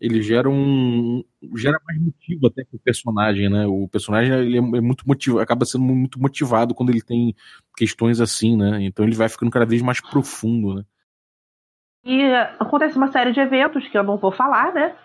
ele 0.00 0.22
gera 0.22 0.48
um 0.48 1.24
gera 1.56 1.78
mais 1.84 2.00
motivo 2.00 2.46
até 2.46 2.64
pro 2.64 2.78
personagem, 2.78 3.50
né? 3.50 3.66
O 3.66 3.88
personagem 3.88 4.32
ele 4.32 4.56
é, 4.56 4.60
é 4.60 4.80
muito 4.80 5.06
motivado, 5.06 5.42
acaba 5.42 5.66
sendo 5.66 5.84
muito 5.84 6.20
motivado 6.20 6.72
quando 6.72 6.90
ele 6.90 7.02
tem 7.02 7.34
questões 7.76 8.20
assim, 8.20 8.56
né? 8.56 8.80
Então 8.82 9.04
ele 9.04 9.16
vai 9.16 9.28
ficando 9.28 9.50
cada 9.50 9.66
vez 9.66 9.82
mais 9.82 10.00
profundo, 10.00 10.76
né? 10.76 10.84
E 12.04 12.22
acontece 12.58 12.96
uma 12.96 13.10
série 13.10 13.32
de 13.32 13.40
eventos 13.40 13.86
que 13.88 13.98
eu 13.98 14.04
não 14.04 14.16
vou 14.16 14.30
falar, 14.30 14.72
né? 14.72 14.96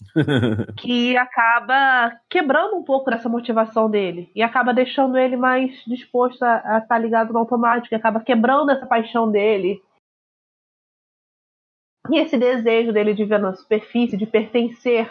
que 0.78 1.16
acaba 1.16 2.18
quebrando 2.28 2.76
um 2.76 2.84
pouco 2.84 3.10
dessa 3.10 3.28
motivação 3.28 3.90
dele 3.90 4.30
e 4.34 4.42
acaba 4.42 4.74
deixando 4.74 5.16
ele 5.16 5.36
mais 5.36 5.72
disposto 5.86 6.42
a 6.42 6.56
estar 6.56 6.80
tá 6.86 6.98
ligado 6.98 7.32
no 7.32 7.38
automático, 7.38 7.94
acaba 7.94 8.20
quebrando 8.20 8.70
essa 8.70 8.86
paixão 8.86 9.30
dele 9.30 9.82
e 12.10 12.18
esse 12.18 12.36
desejo 12.36 12.92
dele 12.92 13.14
de 13.14 13.24
ver 13.24 13.38
na 13.38 13.54
superfície, 13.54 14.16
de 14.16 14.26
pertencer 14.26 15.10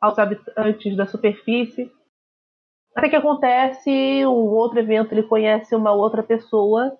aos 0.00 0.18
habitantes 0.18 0.96
da 0.96 1.06
superfície. 1.06 1.90
Até 2.94 3.08
que 3.08 3.16
acontece 3.16 3.90
um 4.26 4.50
outro 4.50 4.78
evento, 4.78 5.12
ele 5.12 5.22
conhece 5.22 5.74
uma 5.74 5.92
outra 5.92 6.22
pessoa 6.22 6.96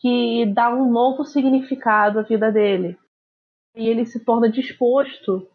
que 0.00 0.46
dá 0.46 0.72
um 0.72 0.90
novo 0.90 1.24
significado 1.24 2.18
à 2.18 2.22
vida 2.22 2.52
dele. 2.52 2.98
E 3.74 3.88
ele 3.88 4.04
se 4.04 4.24
torna 4.24 4.50
disposto 4.50 5.48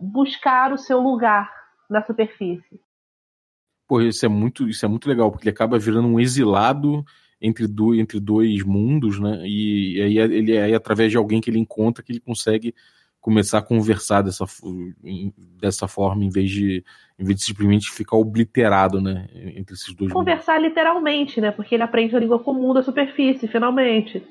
buscar 0.00 0.72
o 0.72 0.78
seu 0.78 1.00
lugar 1.00 1.50
na 1.88 2.02
superfície. 2.02 2.80
Pô, 3.88 4.00
isso 4.00 4.26
é 4.26 4.28
muito, 4.28 4.68
isso 4.68 4.84
é 4.84 4.88
muito 4.88 5.08
legal, 5.08 5.30
porque 5.30 5.44
ele 5.44 5.54
acaba 5.54 5.78
virando 5.78 6.08
um 6.08 6.18
exilado 6.18 7.04
entre, 7.40 7.66
do, 7.66 7.94
entre 7.94 8.18
dois 8.18 8.62
mundos, 8.62 9.20
né? 9.20 9.42
E, 9.46 10.00
aí 10.02 10.18
ele 10.18 10.54
é 10.54 10.74
através 10.74 11.10
de 11.10 11.16
alguém 11.16 11.40
que 11.40 11.50
ele 11.50 11.58
encontra 11.58 12.02
que 12.02 12.12
ele 12.12 12.20
consegue 12.20 12.74
começar 13.20 13.58
a 13.58 13.62
conversar 13.62 14.22
dessa, 14.22 14.44
dessa 15.60 15.88
forma 15.88 16.24
em 16.24 16.28
vez 16.28 16.48
de 16.48 16.84
em 17.18 17.24
vez 17.24 17.40
de 17.40 17.44
simplesmente 17.44 17.90
ficar 17.90 18.16
obliterado, 18.16 19.00
né, 19.00 19.26
entre 19.56 19.74
esses 19.74 19.92
dois 19.94 20.12
conversar 20.12 20.56
mundos. 20.56 20.68
literalmente, 20.68 21.40
né, 21.40 21.50
porque 21.50 21.74
ele 21.74 21.82
aprende 21.82 22.14
a 22.14 22.20
língua 22.20 22.38
comum 22.38 22.72
da 22.72 22.82
superfície, 22.82 23.48
finalmente. 23.48 24.22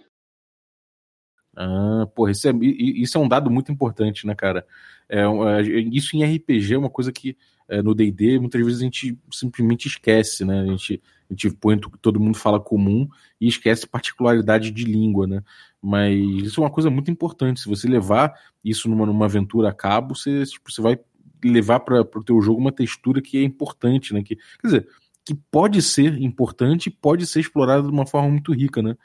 Ah, 1.55 2.07
porra, 2.13 2.31
isso 2.31 2.47
é, 2.47 2.51
isso 2.62 3.17
é 3.17 3.21
um 3.21 3.27
dado 3.27 3.50
muito 3.50 3.71
importante, 3.71 4.27
né, 4.27 4.35
cara? 4.35 4.65
É, 5.07 5.21
é 5.21 5.62
isso 5.62 6.15
em 6.17 6.24
RPG 6.24 6.74
é 6.74 6.77
uma 6.77 6.89
coisa 6.89 7.12
que 7.12 7.38
é, 7.67 7.81
no 7.81 7.95
D&D 7.95 8.39
muitas 8.39 8.63
vezes 8.63 8.81
a 8.81 8.83
gente 8.83 9.17
simplesmente 9.31 9.88
esquece, 9.88 10.43
né? 10.43 10.62
A 10.62 10.65
gente 10.65 11.01
a 11.29 11.33
gente 11.33 11.50
põe 11.55 11.79
todo 12.01 12.19
mundo 12.19 12.38
fala 12.38 12.59
comum 12.59 13.07
e 13.41 13.47
esquece 13.47 13.88
particularidade 13.88 14.69
de 14.69 14.83
língua, 14.83 15.25
né? 15.25 15.41
Mas 15.81 16.15
isso 16.43 16.62
é 16.62 16.63
uma 16.63 16.69
coisa 16.69 16.89
muito 16.89 17.09
importante. 17.09 17.62
Se 17.62 17.67
você 17.67 17.88
levar 17.88 18.33
isso 18.63 18.88
numa, 18.88 19.05
numa 19.05 19.25
aventura 19.25 19.69
a 19.69 19.74
cabo, 19.74 20.15
você, 20.15 20.43
tipo, 20.45 20.71
você 20.71 20.81
vai 20.81 21.00
levar 21.43 21.79
para 21.79 22.01
o 22.01 22.24
teu 22.24 22.41
jogo 22.41 22.59
uma 22.59 22.71
textura 22.71 23.21
que 23.21 23.38
é 23.38 23.43
importante, 23.43 24.13
né? 24.13 24.21
Que, 24.21 24.35
quer 24.35 24.67
dizer, 24.67 24.88
que 25.24 25.33
pode 25.51 25.81
ser 25.81 26.21
importante 26.21 26.88
e 26.88 26.91
pode 26.91 27.25
ser 27.25 27.39
explorada 27.39 27.83
de 27.83 27.89
uma 27.89 28.05
forma 28.05 28.29
muito 28.29 28.53
rica, 28.53 28.81
né? 28.81 28.95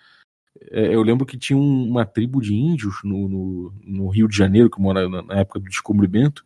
É, 0.71 0.95
eu 0.95 1.02
lembro 1.02 1.25
que 1.25 1.38
tinha 1.38 1.59
uma 1.59 2.05
tribo 2.05 2.40
de 2.40 2.55
índios 2.55 2.97
no, 3.02 3.29
no, 3.29 3.75
no 3.85 4.09
Rio 4.09 4.29
de 4.29 4.37
Janeiro, 4.37 4.71
que 4.71 4.81
mora 4.81 5.09
na 5.09 5.40
época 5.40 5.61
do 5.61 5.69
descobrimento, 5.69 6.45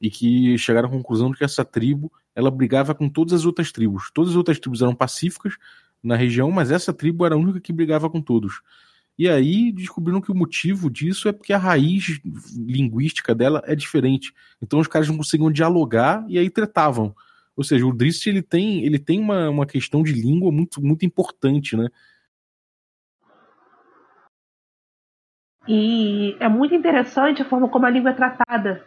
e 0.00 0.10
que 0.10 0.56
chegaram 0.58 0.88
à 0.88 0.92
conclusão 0.92 1.30
de 1.30 1.38
que 1.38 1.44
essa 1.44 1.64
tribo 1.64 2.10
ela 2.34 2.50
brigava 2.50 2.94
com 2.94 3.08
todas 3.08 3.32
as 3.32 3.44
outras 3.44 3.72
tribos. 3.72 4.10
Todas 4.14 4.30
as 4.30 4.36
outras 4.36 4.58
tribos 4.58 4.80
eram 4.80 4.94
pacíficas 4.94 5.54
na 6.02 6.14
região, 6.14 6.50
mas 6.50 6.70
essa 6.70 6.92
tribo 6.92 7.26
era 7.26 7.34
a 7.34 7.38
única 7.38 7.60
que 7.60 7.72
brigava 7.72 8.08
com 8.08 8.20
todos. 8.20 8.60
E 9.18 9.28
aí 9.28 9.72
descobriram 9.72 10.20
que 10.20 10.30
o 10.30 10.34
motivo 10.34 10.88
disso 10.88 11.28
é 11.28 11.32
porque 11.32 11.52
a 11.52 11.58
raiz 11.58 12.20
linguística 12.56 13.34
dela 13.34 13.60
é 13.66 13.74
diferente. 13.74 14.32
Então 14.62 14.78
os 14.78 14.86
caras 14.86 15.08
não 15.08 15.16
conseguiam 15.16 15.50
dialogar 15.50 16.24
e 16.28 16.38
aí 16.38 16.48
tretavam. 16.48 17.14
Ou 17.56 17.64
seja, 17.64 17.84
o 17.84 17.92
Drist 17.92 18.24
ele 18.28 18.40
tem, 18.40 18.84
ele 18.84 19.00
tem 19.00 19.18
uma, 19.18 19.50
uma 19.50 19.66
questão 19.66 20.04
de 20.04 20.12
língua 20.12 20.52
muito, 20.52 20.80
muito 20.80 21.04
importante, 21.04 21.76
né? 21.76 21.88
E 25.68 26.34
é 26.40 26.48
muito 26.48 26.74
interessante 26.74 27.42
a 27.42 27.44
forma 27.44 27.68
como 27.68 27.84
a 27.84 27.90
língua 27.90 28.12
é 28.12 28.14
tratada 28.14 28.82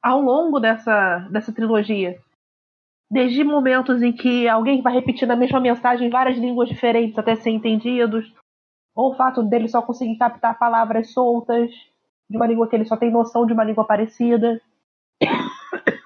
ao 0.00 0.20
longo 0.20 0.60
dessa, 0.60 1.18
dessa 1.30 1.52
trilogia. 1.52 2.20
Desde 3.10 3.42
momentos 3.42 4.02
em 4.02 4.12
que 4.12 4.48
alguém 4.48 4.80
vai 4.80 4.94
repetindo 4.94 5.32
a 5.32 5.36
mesma 5.36 5.60
mensagem 5.60 6.06
em 6.06 6.10
várias 6.10 6.38
línguas 6.38 6.68
diferentes 6.68 7.18
até 7.18 7.34
ser 7.34 7.50
entendidos, 7.50 8.32
Ou 8.94 9.12
o 9.12 9.16
fato 9.16 9.42
dele 9.42 9.68
só 9.68 9.82
conseguir 9.82 10.16
captar 10.16 10.58
palavras 10.58 11.12
soltas 11.12 11.70
de 12.30 12.36
uma 12.36 12.46
língua 12.46 12.68
que 12.68 12.76
ele 12.76 12.84
só 12.84 12.96
tem 12.96 13.10
noção 13.10 13.44
de 13.44 13.52
uma 13.52 13.64
língua 13.64 13.84
parecida. 13.84 14.60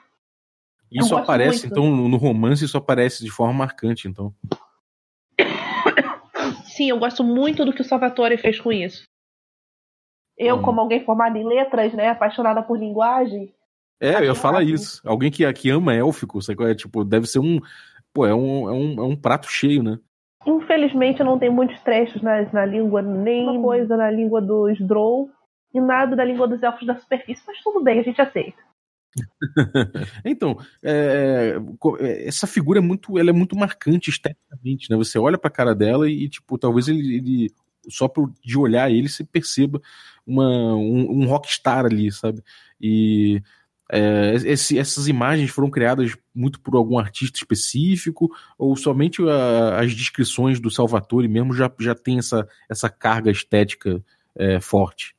Isso 0.91 1.17
aparece, 1.17 1.67
muito. 1.67 1.79
então, 1.79 2.09
no 2.09 2.17
romance, 2.17 2.65
isso 2.65 2.79
aparece 2.79 3.23
de 3.23 3.31
forma 3.31 3.53
marcante, 3.53 4.07
então. 4.07 4.33
Sim, 6.65 6.91
eu 6.91 6.99
gosto 6.99 7.25
muito 7.25 7.65
do 7.65 7.73
que 7.73 7.81
o 7.81 7.85
Salvatore 7.85 8.39
fez 8.39 8.61
com 8.61 8.73
isso. 8.73 9.03
Eu, 10.39 10.57
hum. 10.57 10.63
como 10.63 10.81
alguém 10.81 11.05
formada 11.05 11.39
em 11.39 11.47
letras, 11.47 11.93
né, 11.95 12.09
apaixonada 12.09 12.63
por 12.63 12.79
linguagem. 12.79 13.53
É, 14.01 14.17
eu 14.17 14.25
ia 14.25 14.35
falar 14.35 14.63
isso. 14.63 15.01
Alguém 15.07 15.31
que, 15.31 15.51
que 15.55 15.71
ama 15.71 15.95
élfico, 15.95 16.41
sabe? 16.43 16.65
É, 16.65 16.75
tipo, 16.75 17.05
deve 17.05 17.27
ser 17.27 17.39
um. 17.39 17.61
Pô, 18.13 18.27
é 18.27 18.35
um, 18.35 18.69
é, 18.69 18.73
um, 18.73 19.01
é 19.01 19.03
um 19.03 19.17
prato 19.17 19.49
cheio, 19.49 19.83
né? 19.83 19.99
Infelizmente 20.47 21.25
não 21.25 21.39
tem 21.39 21.51
muitos 21.51 21.81
trechos 21.81 22.23
na, 22.23 22.43
na 22.53 22.65
língua, 22.65 23.03
nem 23.03 23.49
uma 23.49 23.61
coisa 23.61 23.97
na 23.97 24.11
língua 24.11 24.41
dos 24.41 24.79
Drow 24.81 25.29
e 25.75 25.81
nada 25.81 26.15
da 26.15 26.25
língua 26.25 26.47
dos 26.47 26.63
elfos 26.63 26.87
da 26.87 26.97
superfície, 26.97 27.43
mas 27.47 27.61
tudo 27.63 27.83
bem, 27.83 27.99
a 27.99 28.03
gente 28.03 28.21
aceita. 28.21 28.67
então, 30.25 30.57
é, 30.83 31.55
é, 32.01 32.29
essa 32.29 32.47
figura 32.47 32.79
é 32.79 32.83
muito, 32.83 33.19
ela 33.19 33.31
é 33.31 33.33
muito 33.33 33.57
marcante 33.57 34.11
esteticamente, 34.11 34.91
né? 34.91 34.97
Você 34.97 35.19
olha 35.19 35.39
para 35.39 35.49
a 35.49 35.53
cara 35.53 35.75
dela 35.75 36.09
e 36.09 36.29
tipo, 36.29 36.57
talvez 36.59 36.89
ele, 36.89 37.17
ele 37.17 37.51
só 37.89 38.09
por, 38.09 38.33
de 38.45 38.59
olhar 38.59 38.91
ele 38.91 39.09
você 39.09 39.25
perceba 39.25 39.81
uma, 40.27 40.75
um, 40.75 41.23
um 41.23 41.27
rockstar 41.27 41.87
ali, 41.87 42.11
sabe? 42.11 42.43
E 42.81 43.41
é, 43.91 44.35
esse, 44.35 44.79
essas 44.79 45.07
imagens 45.07 45.51
foram 45.51 45.71
criadas 45.71 46.17
muito 46.35 46.61
por 46.61 46.75
algum 46.75 46.99
artista 46.99 47.39
específico 47.39 48.31
ou 48.59 48.77
somente 48.77 49.23
a, 49.29 49.81
as 49.81 49.95
descrições 49.95 50.59
do 50.59 50.71
Salvatore 50.71 51.29
mesmo 51.29 51.53
já, 51.53 51.71
já 51.79 51.95
tem 51.95 52.19
essa, 52.19 52.49
essa 52.69 52.91
carga 52.91 53.31
estética 53.31 54.03
é, 54.37 54.61
forte? 54.61 55.15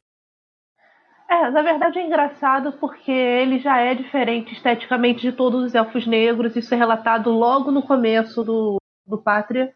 É, 1.29 1.49
na 1.49 1.61
verdade 1.61 1.99
é 1.99 2.05
engraçado 2.05 2.73
porque 2.73 3.11
ele 3.11 3.59
já 3.59 3.79
é 3.79 3.93
diferente 3.93 4.53
esteticamente 4.53 5.21
de 5.21 5.31
todos 5.31 5.63
os 5.63 5.75
elfos 5.75 6.07
negros. 6.07 6.55
Isso 6.55 6.73
é 6.73 6.77
relatado 6.77 7.29
logo 7.29 7.69
no 7.69 7.83
começo 7.83 8.43
do, 8.43 8.77
do 9.05 9.17
Pátria. 9.17 9.73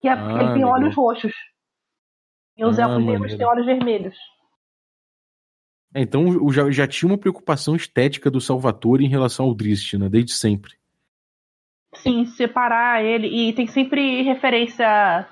Que 0.00 0.08
é 0.08 0.16
porque 0.16 0.32
ah, 0.32 0.36
ele 0.36 0.46
tem 0.46 0.64
legal. 0.64 0.72
olhos 0.72 0.94
roxos. 0.94 1.32
E 2.56 2.64
os 2.64 2.78
ah, 2.78 2.82
elfos 2.82 3.04
negros 3.04 3.34
têm 3.34 3.46
olhos 3.46 3.66
vermelhos. 3.66 4.16
É, 5.94 6.02
então 6.02 6.50
já, 6.52 6.70
já 6.70 6.86
tinha 6.86 7.10
uma 7.10 7.18
preocupação 7.18 7.74
estética 7.74 8.30
do 8.30 8.40
Salvatore 8.40 9.04
em 9.04 9.08
relação 9.08 9.46
ao 9.46 9.54
Drist, 9.54 9.94
né? 9.96 10.08
Desde 10.08 10.32
sempre. 10.32 10.72
Sim, 11.94 12.26
separar 12.26 13.02
ele. 13.02 13.28
E 13.28 13.52
tem 13.54 13.66
sempre 13.66 14.22
referência 14.22 15.26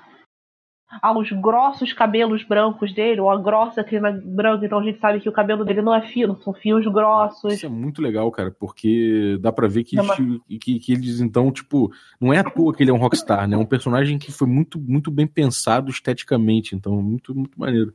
aos 1.01 1.29
grossos 1.31 1.91
cabelos 1.91 2.43
brancos 2.43 2.93
dele, 2.93 3.19
ou 3.19 3.29
a 3.29 3.41
grossa 3.41 3.83
crina 3.83 4.11
branca, 4.11 4.65
então 4.65 4.79
a 4.79 4.83
gente 4.83 4.99
sabe 4.99 5.19
que 5.19 5.27
o 5.27 5.33
cabelo 5.33 5.65
dele 5.65 5.81
não 5.81 5.93
é 5.93 6.01
fino, 6.07 6.41
são 6.41 6.53
fios 6.53 6.85
grossos. 6.87 7.53
Isso 7.53 7.65
é 7.65 7.69
muito 7.69 8.01
legal, 8.01 8.31
cara, 8.31 8.51
porque 8.51 9.37
dá 9.41 9.51
para 9.51 9.67
ver 9.67 9.83
que, 9.83 9.99
é 9.99 10.03
que, 10.59 10.79
que, 10.79 10.93
eles, 10.93 11.19
então, 11.19 11.51
tipo, 11.51 11.91
não 12.19 12.33
é 12.33 12.39
à 12.39 12.43
toa 12.43 12.73
que 12.73 12.83
ele 12.83 12.91
é 12.91 12.93
um 12.93 12.97
rockstar, 12.97 13.47
né? 13.47 13.55
É 13.55 13.59
um 13.59 13.65
personagem 13.65 14.17
que 14.17 14.31
foi 14.31 14.47
muito, 14.47 14.79
muito 14.79 15.11
bem 15.11 15.27
pensado 15.27 15.91
esteticamente, 15.91 16.75
então, 16.75 17.01
muito, 17.01 17.35
muito 17.35 17.59
maneiro. 17.59 17.93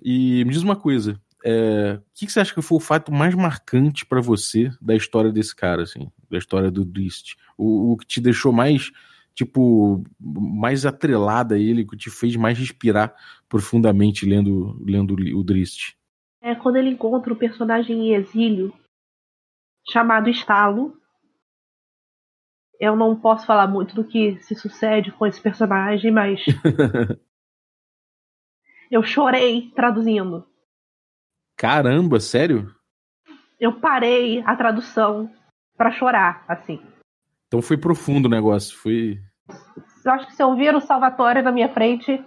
E 0.00 0.44
me 0.44 0.52
diz 0.52 0.62
uma 0.62 0.76
coisa, 0.76 1.20
é, 1.44 1.98
o 2.00 2.02
que, 2.14 2.26
que, 2.26 2.32
você 2.32 2.40
acha 2.40 2.54
que 2.54 2.62
foi 2.62 2.76
o 2.76 2.80
fato 2.80 3.12
mais 3.12 3.34
marcante 3.34 4.04
para 4.04 4.20
você 4.20 4.70
da 4.80 4.94
história 4.94 5.32
desse 5.32 5.54
cara, 5.54 5.82
assim, 5.82 6.10
da 6.30 6.38
história 6.38 6.70
do 6.70 6.84
Drist? 6.84 7.36
O, 7.56 7.92
o, 7.92 7.96
que 7.96 8.06
te 8.06 8.20
deixou 8.20 8.52
mais, 8.52 8.90
tipo, 9.38 10.02
mais 10.18 10.84
atrelada 10.84 11.54
a 11.54 11.58
ele, 11.58 11.86
que 11.86 11.96
te 11.96 12.10
fez 12.10 12.34
mais 12.34 12.58
respirar 12.58 13.14
profundamente 13.48 14.26
lendo, 14.26 14.76
lendo 14.84 15.12
o 15.12 15.44
Drist? 15.44 15.96
É 16.42 16.56
quando 16.56 16.74
ele 16.74 16.90
encontra 16.90 17.32
o 17.32 17.36
um 17.36 17.38
personagem 17.38 18.08
em 18.08 18.14
exílio 18.14 18.74
chamado 19.88 20.28
Estalo. 20.28 21.00
Eu 22.80 22.96
não 22.96 23.14
posso 23.14 23.46
falar 23.46 23.68
muito 23.68 23.94
do 23.94 24.02
que 24.02 24.40
se 24.40 24.56
sucede 24.56 25.12
com 25.12 25.24
esse 25.24 25.40
personagem, 25.40 26.10
mas 26.10 26.44
eu 28.90 29.04
chorei 29.04 29.70
traduzindo. 29.70 30.44
Caramba, 31.56 32.18
sério? 32.18 32.74
Eu 33.60 33.78
parei 33.80 34.40
a 34.42 34.56
tradução 34.56 35.32
para 35.76 35.92
chorar, 35.92 36.44
assim. 36.48 36.82
Então 37.46 37.62
foi 37.62 37.76
profundo 37.76 38.26
o 38.26 38.30
negócio, 38.30 38.76
foi. 38.76 39.20
Eu 40.04 40.12
acho 40.12 40.26
que 40.26 40.34
se 40.34 40.42
eu 40.42 40.54
vir 40.54 40.74
o 40.74 40.80
Salvatore 40.80 41.42
na 41.42 41.52
minha 41.52 41.68
frente, 41.68 42.24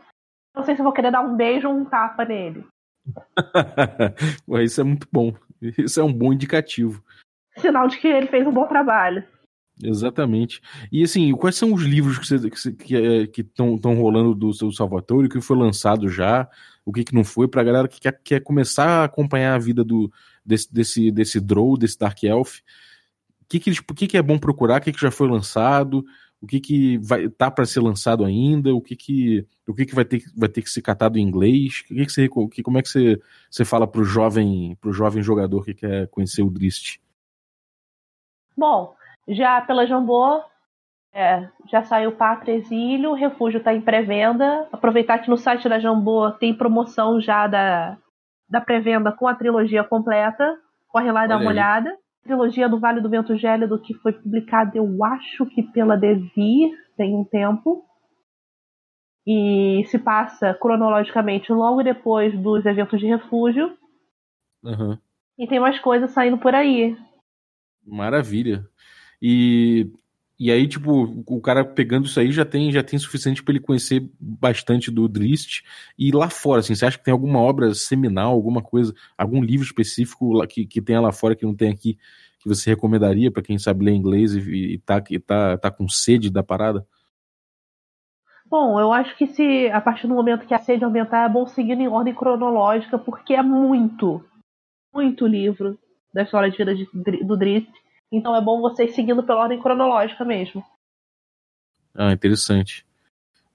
não 0.56 0.64
sei 0.64 0.76
se 0.76 0.82
eu 0.82 0.84
vou 0.84 0.94
querer 0.94 1.12
dar 1.12 1.22
um 1.22 1.36
beijo 1.36 1.68
ou 1.68 1.76
um 1.76 1.86
tapa 1.86 2.26
nele. 2.26 2.66
isso 4.64 4.82
é 4.82 4.84
muito 4.84 5.08
bom. 5.12 5.34
Isso 5.62 6.00
é 6.00 6.04
um 6.04 6.14
bom 6.14 6.34
indicativo. 6.34 7.04
Sinal 7.58 7.88
de 7.88 8.00
que 8.00 8.08
ele 8.08 8.28
fez 8.28 8.46
um 8.46 8.52
bom 8.52 8.68
trabalho. 8.68 9.24
Exatamente. 9.84 10.62
E 10.92 11.04
assim, 11.04 11.32
quais 11.34 11.56
são 11.56 11.74
os 11.74 11.84
livros 11.84 12.20
que 12.20 12.36
estão 12.36 12.74
que, 12.74 13.28
que, 13.28 13.44
que 13.44 13.88
rolando 13.88 14.36
do 14.36 14.54
seu 14.54 14.72
Salvatore, 14.72 15.30
que 15.30 15.42
foi 15.42 15.58
lançado 15.58 16.08
já? 16.08 16.48
o 16.86 16.92
que, 16.92 17.04
que 17.04 17.14
não 17.14 17.24
foi, 17.24 17.48
pra 17.48 17.64
galera 17.64 17.88
que 17.88 18.00
quer, 18.00 18.20
quer 18.24 18.42
começar 18.42 18.86
a 18.86 19.04
acompanhar 19.06 19.56
a 19.56 19.60
vida 19.60 19.84
do, 19.84 20.12
desse, 20.46 20.74
desse, 20.74 21.12
desse 21.12 21.40
Drow, 21.40 21.78
desse 21.78 21.98
Dark 21.98 22.24
Elf. 22.24 22.60
O 23.42 23.46
que, 23.48 23.60
que, 23.60 23.70
eles, 23.70 23.80
o 23.80 23.94
que, 23.94 24.08
que 24.08 24.18
é 24.18 24.22
bom 24.22 24.40
procurar, 24.40 24.80
o 24.80 24.84
que, 24.84 24.92
que 24.92 25.02
já 25.02 25.12
foi 25.12 25.28
lançado, 25.28 26.04
o 26.42 26.48
que, 26.48 26.60
que 26.60 26.98
vai 26.98 27.30
tá 27.30 27.52
para 27.52 27.66
ser 27.66 27.82
lançado 27.82 28.26
ainda, 28.26 28.74
o 28.74 28.82
que, 28.82 28.96
que, 28.96 29.48
o 29.68 29.74
que, 29.74 29.86
que 29.86 29.94
vai, 29.94 30.04
ter, 30.04 30.24
vai 30.36 30.50
ter 30.50 30.62
que 30.62 30.70
ser 30.70 30.82
catado 30.82 31.20
em 31.20 31.22
inglês, 31.22 31.84
o 31.86 31.94
que, 31.94 32.06
que 32.06 32.12
você, 32.12 32.30
que, 32.52 32.64
como 32.64 32.80
é 32.80 32.82
que 32.82 32.90
você, 32.90 33.22
você 33.50 33.64
fala 33.64 33.88
pro 33.88 34.04
jovem, 34.04 34.76
pro 34.82 34.92
jovem 34.92 35.22
jogador 35.22 35.64
que 35.64 35.76
quer 35.76 36.08
conhecer 36.08 36.42
o 36.42 36.50
Drist? 36.50 37.00
Bom, 38.58 38.96
já 39.28 39.62
pela 39.62 39.86
Jambô 39.86 40.42
é, 41.14 41.50
já 41.70 41.84
saiu 41.84 42.14
Pátria 42.14 42.56
Exílio, 42.56 43.12
o 43.12 43.16
Refúgio 43.16 43.58
está 43.58 43.74
em 43.74 43.82
pré-venda. 43.82 44.68
Aproveitar 44.72 45.20
que 45.20 45.30
no 45.30 45.38
site 45.38 45.68
da 45.68 45.80
Jambô 45.80 46.32
tem 46.32 46.56
promoção 46.56 47.20
já 47.20 47.48
da, 47.48 47.98
da 48.50 48.62
pré-venda 48.62 49.12
com 49.12 49.28
a 49.28 49.36
trilogia 49.36 49.84
completa. 49.84 50.58
Corre 50.88 51.12
lá 51.12 51.26
e 51.26 51.28
dá 51.28 51.36
uma 51.36 51.44
aí. 51.44 51.48
olhada. 51.48 51.98
Trilogia 52.24 52.70
do 52.70 52.80
Vale 52.80 53.02
do 53.02 53.10
Vento 53.10 53.36
Gélido, 53.36 53.82
que 53.82 53.94
foi 53.96 54.14
publicada, 54.14 54.78
eu 54.78 55.04
acho 55.04 55.46
que 55.48 55.64
pela 55.64 55.98
Devir, 55.98 56.72
tem 56.96 57.16
um 57.16 57.24
tempo. 57.24 57.84
E 59.26 59.84
se 59.88 60.00
passa 60.00 60.54
cronologicamente 60.54 61.52
logo 61.52 61.84
depois 61.84 62.38
dos 62.40 62.66
eventos 62.66 63.00
de 63.00 63.08
refúgio. 63.08 63.76
Uhum. 64.64 64.98
E 65.38 65.48
tem 65.48 65.60
mais 65.60 65.80
coisas 65.80 66.12
saindo 66.12 66.38
por 66.38 66.54
aí. 66.54 66.96
Maravilha. 67.86 68.66
E 69.22 69.92
e 70.44 70.52
aí, 70.52 70.68
tipo, 70.68 71.24
o 71.28 71.40
cara 71.40 71.64
pegando 71.64 72.08
isso 72.08 72.20
aí 72.20 72.32
já 72.32 72.44
tem, 72.44 72.72
já 72.72 72.82
tem 72.82 72.98
suficiente 72.98 73.44
para 73.44 73.52
ele 73.52 73.64
conhecer 73.64 74.10
bastante 74.20 74.90
do 74.90 75.08
Drist. 75.08 75.62
E 75.96 76.12
lá 76.12 76.32
fora, 76.32 76.62
assim, 76.62 76.74
você 76.74 76.84
acha 76.84 76.98
que 76.98 77.04
tem 77.04 77.12
alguma 77.12 77.38
obra 77.38 77.76
seminal, 77.76 78.32
alguma 78.34 78.60
coisa, 78.60 78.92
algum 79.16 79.44
livro 79.44 79.64
específico 79.64 80.44
que, 80.48 80.66
que 80.66 80.82
tenha 80.82 81.00
lá 81.00 81.12
fora 81.12 81.36
que 81.36 81.46
não 81.46 81.56
tem 81.56 81.70
aqui, 81.70 81.96
que 82.40 82.50
você 82.50 82.72
recomendaria 82.72 83.30
para 83.30 83.44
quem 83.44 83.60
sabe 83.60 83.86
ler 83.86 83.94
inglês 83.94 84.34
e, 84.34 84.40
e, 84.74 84.78
tá, 84.80 85.04
e 85.12 85.20
tá, 85.20 85.60
tá 85.60 85.70
com 85.70 85.88
sede 85.88 86.32
da 86.32 86.42
parada? 86.42 86.88
Bom, 88.50 88.80
eu 88.80 88.92
acho 88.92 89.16
que 89.18 89.28
se 89.28 89.68
a 89.68 89.80
partir 89.80 90.08
do 90.08 90.16
momento 90.16 90.48
que 90.48 90.56
a 90.56 90.60
sede 90.60 90.84
aumentar, 90.84 91.30
é 91.30 91.32
bom 91.32 91.46
seguir 91.46 91.80
em 91.80 91.88
ordem 91.88 92.16
cronológica, 92.16 92.98
porque 92.98 93.36
é 93.36 93.44
muito, 93.44 94.26
muito 94.92 95.28
livro 95.28 95.78
da 96.12 96.24
história 96.24 96.50
de 96.50 96.58
vida 96.58 96.74
de, 96.74 96.88
do 97.24 97.38
Drist. 97.38 97.72
Então 98.12 98.36
é 98.36 98.42
bom 98.42 98.60
vocês 98.60 98.94
seguindo 98.94 99.24
pela 99.24 99.42
ordem 99.42 99.62
cronológica 99.62 100.26
mesmo. 100.26 100.64
Ah, 101.96 102.12
interessante. 102.12 102.86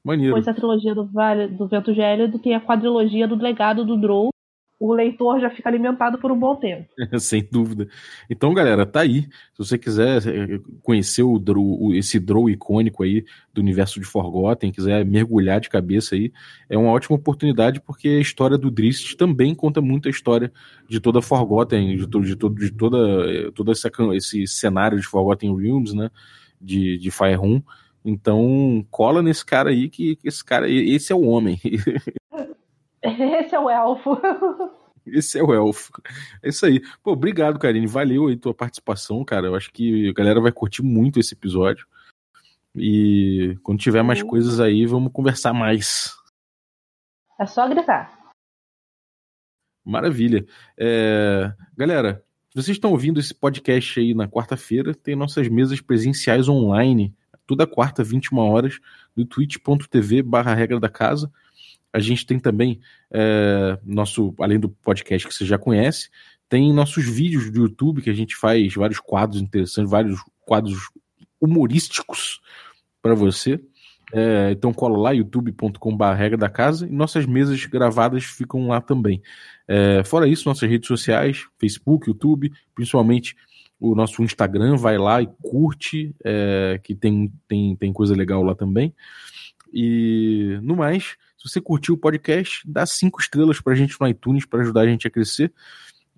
Maneiro. 0.03 0.35
Depois 0.35 0.47
da 0.47 0.55
trilogia 0.55 0.95
do, 0.95 1.05
vale, 1.05 1.49
do 1.49 1.67
Vento 1.67 1.93
Gélido 1.93 2.39
tem 2.39 2.55
a 2.55 2.61
quadrilogia 2.61 3.27
do 3.27 3.35
Legado 3.37 3.85
do 3.85 3.97
Drow, 3.97 4.29
o 4.79 4.93
leitor 4.93 5.41
já 5.41 5.49
fica 5.49 5.69
alimentado 5.69 6.19
por 6.19 6.31
um 6.31 6.39
bom 6.39 6.55
tempo. 6.55 6.87
Sem 7.19 7.47
dúvida. 7.51 7.89
Então, 8.29 8.53
galera, 8.53 8.85
tá 8.85 9.01
aí. 9.01 9.23
Se 9.23 9.59
você 9.59 9.79
quiser 9.79 10.23
eh, 10.27 10.61
conhecer 10.83 11.23
o 11.23 11.43
esse 11.95 12.21
Drow 12.21 12.51
icônico 12.51 13.03
aí 13.03 13.25
do 13.55 13.61
universo 13.61 13.99
de 13.99 14.07
Forgotten, 14.07 14.71
quiser 14.71 15.05
mergulhar 15.05 15.61
de 15.61 15.71
cabeça 15.71 16.15
aí, 16.15 16.31
é 16.69 16.77
uma 16.77 16.91
ótima 16.91 17.17
oportunidade 17.17 17.81
porque 17.81 18.09
a 18.09 18.21
história 18.21 18.59
do 18.59 18.71
Drist 18.71 19.17
também 19.17 19.55
conta 19.55 19.81
muito 19.81 20.09
a 20.09 20.11
história 20.11 20.53
de 20.89 21.01
toda 21.01 21.23
Forgotten, 21.23 21.97
de, 21.97 22.07
todo, 22.07 22.27
de, 22.27 22.37
todo, 22.37 22.55
de 22.55 22.71
toda, 22.71 22.99
eh, 23.31 23.51
todo 23.55 23.73
esse, 23.73 23.89
esse 24.15 24.47
cenário 24.47 25.01
de 25.01 25.07
Forgotten 25.07 25.57
Realms, 25.57 25.95
né? 25.97 26.11
De, 26.61 26.99
de 26.99 27.11
Faerun. 27.11 27.63
Então, 28.05 28.87
cola 28.91 29.21
nesse 29.23 29.45
cara 29.45 29.71
aí 29.71 29.89
que 29.89 30.19
esse 30.23 30.45
cara, 30.45 30.71
esse 30.71 31.13
é 31.13 31.17
o 31.17 31.23
homem. 31.23 31.59
Esse 33.41 33.55
é 33.55 33.61
o 33.61 33.71
elfo. 33.71 34.21
Esse 35.07 35.39
é 35.39 35.43
o 35.43 35.55
elfo. 35.55 35.93
É 36.43 36.49
isso 36.49 36.67
aí. 36.67 36.83
Pô, 37.03 37.13
obrigado, 37.13 37.59
Karine. 37.59 37.87
Valeu 37.87 38.27
aí 38.27 38.37
tua 38.37 38.53
participação, 38.53 39.25
cara. 39.25 39.47
Eu 39.47 39.55
acho 39.55 39.73
que 39.73 40.09
a 40.09 40.13
galera 40.13 40.41
vai 40.41 40.51
curtir 40.51 40.83
muito 40.83 41.21
esse 41.21 41.35
episódio. 41.35 41.87
E 42.75 43.57
quando 43.63 43.79
tiver 43.79 44.03
mais 44.03 44.23
coisas 44.23 44.61
aí, 44.61 44.85
vamos 44.85 45.13
conversar 45.13 45.53
mais. 45.53 46.15
É 47.39 47.47
só 47.47 47.69
gritar. 47.69 48.17
Maravilha. 49.85 50.45
É... 50.77 51.53
Galera, 51.77 52.25
vocês 52.53 52.77
estão 52.77 52.91
ouvindo 52.91 53.21
esse 53.21 53.35
podcast 53.35 54.01
aí 54.01 54.15
na 54.15 54.27
quarta-feira, 54.27 54.95
tem 54.95 55.15
nossas 55.15 55.47
mesas 55.47 55.81
presenciais 55.81 56.49
online, 56.49 57.15
toda 57.47 57.67
quarta, 57.67 58.03
21 58.03 58.39
horas, 58.39 58.81
no 59.15 59.25
twitch.tv 59.25 60.23
barra 60.23 60.55
regra 60.55 60.81
da 60.81 60.89
casa. 60.89 61.31
A 61.97 61.99
gente 61.99 62.27
tem 62.27 62.39
também 62.39 62.79
é, 63.11 63.79
nosso, 63.83 64.35
além 64.39 64.61
do 64.61 64.69
podcast 64.69 65.27
que 65.27 65.33
você 65.33 65.47
já 65.47 65.57
conhece, 65.57 66.11
tem 66.47 66.71
nossos 66.71 67.09
vídeos 67.09 67.51
do 67.51 67.63
YouTube 67.63 68.03
que 68.03 68.11
a 68.11 68.13
gente 68.13 68.37
faz 68.37 68.75
vários 68.75 69.01
quadros 69.01 69.41
interessantes, 69.41 69.91
vários 69.91 70.21
quadros 70.45 70.91
humorísticos 71.41 72.43
para 73.01 73.15
você. 73.15 73.59
É, 74.13 74.51
então 74.51 74.75
cola 74.75 74.99
lá, 74.99 75.13
youtube.com.br 75.13 76.05
regra 76.15 76.37
da 76.37 76.51
casa, 76.51 76.87
e 76.87 76.91
nossas 76.91 77.25
mesas 77.25 77.65
gravadas 77.65 78.25
ficam 78.25 78.69
lá 78.69 78.79
também. 78.79 79.23
É, 79.67 80.05
fora 80.05 80.29
isso, 80.29 80.47
nossas 80.47 80.69
redes 80.69 80.89
sociais, 80.89 81.47
Facebook, 81.59 82.11
YouTube, 82.11 82.53
principalmente 82.75 83.35
o 83.81 83.95
nosso 83.95 84.23
Instagram, 84.23 84.77
vai 84.77 84.99
lá 84.99 85.23
e 85.23 85.29
curte, 85.41 86.15
é, 86.23 86.79
que 86.83 86.95
tem, 86.95 87.33
tem, 87.49 87.75
tem 87.75 87.91
coisa 87.91 88.15
legal 88.15 88.43
lá 88.43 88.55
também. 88.55 88.95
E 89.73 90.59
no 90.61 90.77
mais, 90.77 91.17
se 91.47 91.53
você 91.53 91.61
curtiu 91.61 91.95
o 91.95 91.99
podcast, 91.99 92.63
dá 92.67 92.85
cinco 92.85 93.21
estrelas 93.21 93.61
pra 93.61 93.75
gente 93.75 94.01
no 94.01 94.09
iTunes 94.09 94.45
para 94.45 94.63
ajudar 94.63 94.83
a 94.83 94.87
gente 94.87 95.07
a 95.07 95.11
crescer. 95.11 95.53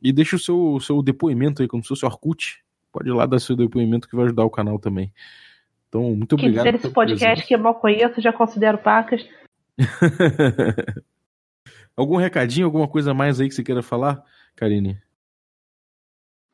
E 0.01 0.13
deixa 0.13 0.37
o 0.37 0.39
seu, 0.39 0.79
seu 0.81 1.03
depoimento 1.03 1.61
aí, 1.61 1.69
como 1.69 1.83
se 1.83 1.89
fosse 1.89 2.07
Orkut. 2.07 2.65
Pode 2.93 3.09
ir 3.09 3.13
lá 3.13 3.27
dar 3.27 3.39
seu 3.39 3.57
depoimento 3.57 4.09
que 4.09 4.17
vai 4.17 4.27
ajudar 4.27 4.45
o 4.45 4.51
canal 4.51 4.79
também. 4.79 5.13
Então, 5.89 6.15
muito 6.15 6.35
obrigado. 6.35 6.65
Quem 6.65 6.75
esse 6.75 6.91
podcast 6.91 7.47
que 7.47 7.55
eu 7.55 7.59
mal 7.59 7.75
conheço, 7.75 8.21
já 8.21 8.33
considero 8.33 8.79
pacas. 8.79 9.27
Algum 11.97 12.17
recadinho, 12.17 12.65
alguma 12.65 12.87
coisa 12.87 13.13
mais 13.13 13.41
aí 13.41 13.49
que 13.49 13.55
você 13.55 13.65
queira 13.65 13.83
falar, 13.83 14.23
Karine? 14.55 15.03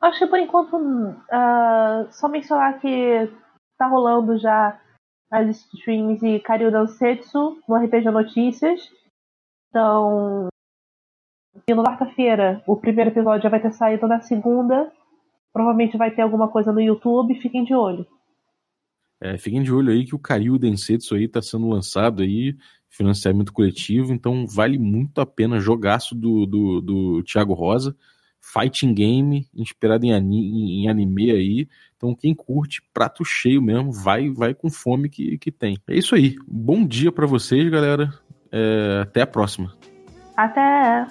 Acho 0.00 0.20
que 0.20 0.26
por 0.26 0.38
enquanto 0.38 0.74
uh, 0.74 2.10
só 2.10 2.28
mencionar 2.28 2.80
que 2.80 3.30
tá 3.76 3.86
rolando 3.86 4.38
já 4.38 4.80
as 5.34 5.66
streams 5.74 6.22
e 6.22 6.38
Karyu 6.38 6.70
Dansetsu 6.70 7.58
no 7.68 7.76
RPG 7.76 8.10
Notícias. 8.10 8.80
Então, 9.68 10.46
e 11.68 11.74
na 11.74 11.82
quarta-feira 11.82 12.62
o 12.66 12.76
primeiro 12.76 13.10
episódio 13.10 13.42
já 13.42 13.48
vai 13.48 13.60
ter 13.60 13.72
saído 13.72 14.06
na 14.06 14.20
segunda. 14.20 14.92
Provavelmente 15.52 15.96
vai 15.96 16.12
ter 16.12 16.22
alguma 16.22 16.48
coisa 16.48 16.72
no 16.72 16.80
YouTube, 16.80 17.40
fiquem 17.40 17.64
de 17.64 17.74
olho. 17.74 18.06
É, 19.20 19.36
fiquem 19.36 19.62
de 19.62 19.72
olho 19.72 19.90
aí 19.90 20.04
que 20.04 20.14
o 20.14 20.18
Karyu 20.18 20.58
Densetsu 20.58 21.14
aí 21.14 21.26
tá 21.26 21.42
sendo 21.42 21.68
lançado 21.68 22.22
aí, 22.22 22.56
financiamento 22.88 23.52
coletivo, 23.52 24.12
então 24.12 24.46
vale 24.46 24.78
muito 24.78 25.20
a 25.20 25.26
pena 25.26 25.58
jogaço 25.58 26.14
do, 26.14 26.46
do, 26.46 26.80
do 26.80 27.22
Thiago 27.22 27.54
Rosa, 27.54 27.96
fighting 28.52 28.94
game, 28.94 29.46
inspirado 29.54 30.04
em, 30.04 30.12
em, 30.12 30.88
anime 30.88 31.30
aí, 31.30 31.68
então 31.96 32.14
quem 32.14 32.34
curte, 32.34 32.82
prato 32.92 33.24
cheio 33.24 33.62
mesmo, 33.62 33.92
vai 33.92 34.30
vai 34.30 34.54
com 34.54 34.70
fome 34.70 35.08
que, 35.08 35.38
que 35.38 35.50
tem. 35.50 35.78
É 35.88 35.96
isso 35.96 36.14
aí, 36.14 36.36
bom 36.46 36.86
dia 36.86 37.10
para 37.10 37.26
vocês 37.26 37.68
galera, 37.70 38.12
é, 38.52 39.00
até 39.02 39.22
a 39.22 39.26
próxima. 39.26 39.72
Até! 40.36 41.06